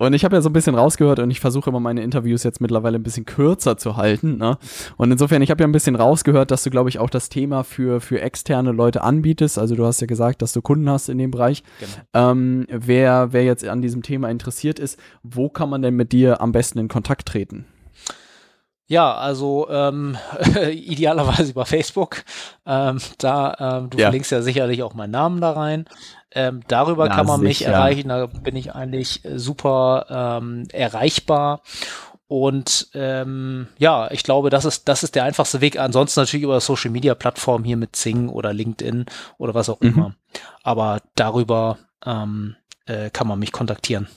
Und 0.02 0.14
ich 0.14 0.26
habe 0.26 0.36
ja 0.36 0.42
so 0.42 0.50
ein 0.50 0.54
bisschen 0.54 0.74
rausgehört 0.74 1.20
und 1.20 1.30
ich 1.30 1.40
versuche 1.40 1.70
immer 1.70 1.80
meine 1.80 2.02
Interviews 2.02 2.42
jetzt 2.42 2.60
mittlerweile 2.60 2.98
ein 2.98 3.04
bisschen 3.04 3.26
kürzer 3.26 3.78
zu 3.78 3.98
halten. 3.98 4.38
Ne? 4.38 4.58
Und 4.98 5.12
insofern, 5.12 5.44
ich 5.44 5.52
habe 5.52 5.62
ja 5.62 5.68
ein 5.68 5.72
bisschen 5.72 5.96
rausgehört, 5.96 6.50
dass 6.50 6.64
du, 6.64 6.72
glaube 6.72 6.90
ich, 6.90 6.98
auch 6.98 7.12
das 7.12 7.30
Thema 7.30 7.64
für, 7.64 8.02
für 8.02 8.20
externe 8.20 8.72
Leute 8.72 9.04
anbietest. 9.04 9.60
Also 9.60 9.76
du 9.76 9.86
hast 9.86 10.02
ja 10.02 10.08
gesagt, 10.08 10.42
dass 10.42 10.54
du 10.54 10.64
Kunden 10.64 10.90
hast 10.90 11.08
in 11.08 11.20
dem 11.20 11.30
Bereich. 11.30 11.62
Genau. 11.80 12.32
Ähm, 12.32 12.66
wer, 12.72 13.32
wer 13.32 13.44
jetzt 13.44 13.64
an 13.64 13.84
diesem 13.84 14.02
Thema 14.02 14.32
interessiert 14.32 14.80
ist, 14.80 14.98
wo 15.22 15.50
kann 15.50 15.70
man 15.70 15.84
denn 15.84 15.96
mit 15.96 16.14
dir 16.14 16.42
am 16.42 16.52
besten 16.52 16.80
in 16.80 16.88
Kontakt 16.88 17.28
treten? 17.28 17.66
Ja, 18.92 19.16
also 19.16 19.70
ähm, 19.70 20.18
idealerweise 20.70 21.52
über 21.52 21.66
Facebook. 21.66 22.26
Ähm, 22.66 23.00
da, 23.20 23.56
ähm, 23.58 23.90
du 23.90 23.98
ja. 23.98 24.08
verlinkst 24.08 24.34
ja 24.34 24.42
sicherlich 24.42 24.84
auch 24.84 24.94
meinen 24.94 25.12
Namen 25.12 25.40
da 25.40 25.52
rein. 25.52 25.86
Ähm, 26.34 26.60
darüber 26.68 27.08
Na, 27.08 27.16
kann 27.16 27.26
man 27.26 27.40
sicher. 27.40 27.48
mich 27.48 27.62
erreichen. 27.62 28.10
Da 28.10 28.26
bin 28.26 28.58
ich 28.58 28.76
eigentlich 28.76 29.24
äh, 29.24 29.40
super 29.40 30.08
ähm, 30.10 30.68
erreichbar. 30.74 31.62
Und 32.28 32.90
ähm, 32.94 33.70
ja, 33.78 34.12
ich 34.12 34.24
glaube, 34.24 34.50
das 34.50 34.66
ist, 34.66 34.90
das 34.90 35.04
ist 35.04 35.16
der 35.16 35.24
einfachste 35.24 35.62
Weg. 35.62 35.80
Ansonsten 35.80 36.20
natürlich 36.20 36.44
über 36.44 36.60
Social 36.60 36.92
Media 36.92 37.16
Plattformen 37.16 37.64
hier 37.64 37.78
mit 37.78 37.96
Zing 37.96 38.28
oder 38.28 38.52
LinkedIn 38.52 39.06
oder 39.38 39.54
was 39.54 39.70
auch 39.70 39.80
mhm. 39.80 39.88
immer. 39.88 40.16
Aber 40.64 41.00
darüber 41.16 41.78
ähm, 42.06 42.58
äh, 42.88 43.10
kann 43.10 43.30
man 43.30 43.40
mich 43.40 43.54
kontaktieren. 43.54 44.10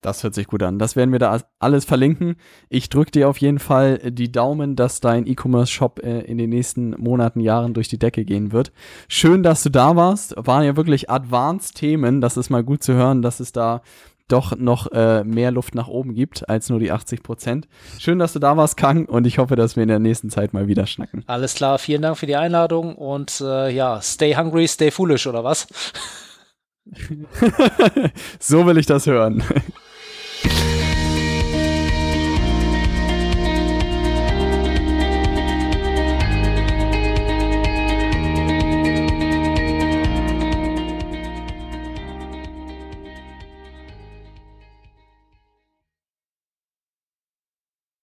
Das 0.00 0.22
hört 0.24 0.34
sich 0.34 0.46
gut 0.46 0.62
an. 0.62 0.78
Das 0.78 0.96
werden 0.96 1.12
wir 1.12 1.18
da 1.18 1.38
alles 1.58 1.84
verlinken. 1.84 2.36
Ich 2.70 2.88
drücke 2.88 3.10
dir 3.10 3.28
auf 3.28 3.38
jeden 3.38 3.58
Fall 3.58 3.98
die 3.98 4.32
Daumen, 4.32 4.74
dass 4.74 5.00
dein 5.00 5.26
E-Commerce-Shop 5.26 6.00
äh, 6.02 6.20
in 6.20 6.38
den 6.38 6.48
nächsten 6.50 6.90
Monaten, 6.98 7.40
Jahren 7.40 7.74
durch 7.74 7.88
die 7.88 7.98
Decke 7.98 8.24
gehen 8.24 8.52
wird. 8.52 8.72
Schön, 9.08 9.42
dass 9.42 9.62
du 9.62 9.68
da 9.68 9.96
warst. 9.96 10.34
Waren 10.36 10.64
ja 10.64 10.76
wirklich 10.76 11.10
Advanced-Themen. 11.10 12.22
Das 12.22 12.38
ist 12.38 12.48
mal 12.48 12.64
gut 12.64 12.82
zu 12.82 12.94
hören, 12.94 13.20
dass 13.20 13.40
es 13.40 13.52
da 13.52 13.82
doch 14.28 14.56
noch 14.56 14.90
äh, 14.92 15.24
mehr 15.24 15.50
Luft 15.50 15.74
nach 15.74 15.88
oben 15.88 16.14
gibt 16.14 16.48
als 16.48 16.70
nur 16.70 16.78
die 16.78 16.92
80 16.92 17.22
Prozent. 17.22 17.68
Schön, 17.98 18.18
dass 18.18 18.32
du 18.32 18.38
da 18.38 18.56
warst, 18.56 18.76
Kang, 18.76 19.06
und 19.06 19.26
ich 19.26 19.38
hoffe, 19.38 19.56
dass 19.56 19.76
wir 19.76 19.82
in 19.82 19.88
der 19.88 19.98
nächsten 19.98 20.30
Zeit 20.30 20.52
mal 20.52 20.68
wieder 20.68 20.86
schnacken. 20.86 21.24
Alles 21.26 21.54
klar, 21.54 21.78
vielen 21.78 22.02
Dank 22.02 22.16
für 22.16 22.26
die 22.26 22.36
Einladung 22.36 22.94
und 22.94 23.40
äh, 23.40 23.70
ja, 23.70 24.00
stay 24.00 24.36
hungry, 24.36 24.68
stay 24.68 24.90
foolish, 24.90 25.26
oder 25.26 25.44
was? 25.44 25.66
so 28.38 28.66
will 28.66 28.78
ich 28.78 28.86
das 28.86 29.06
hören. 29.06 29.42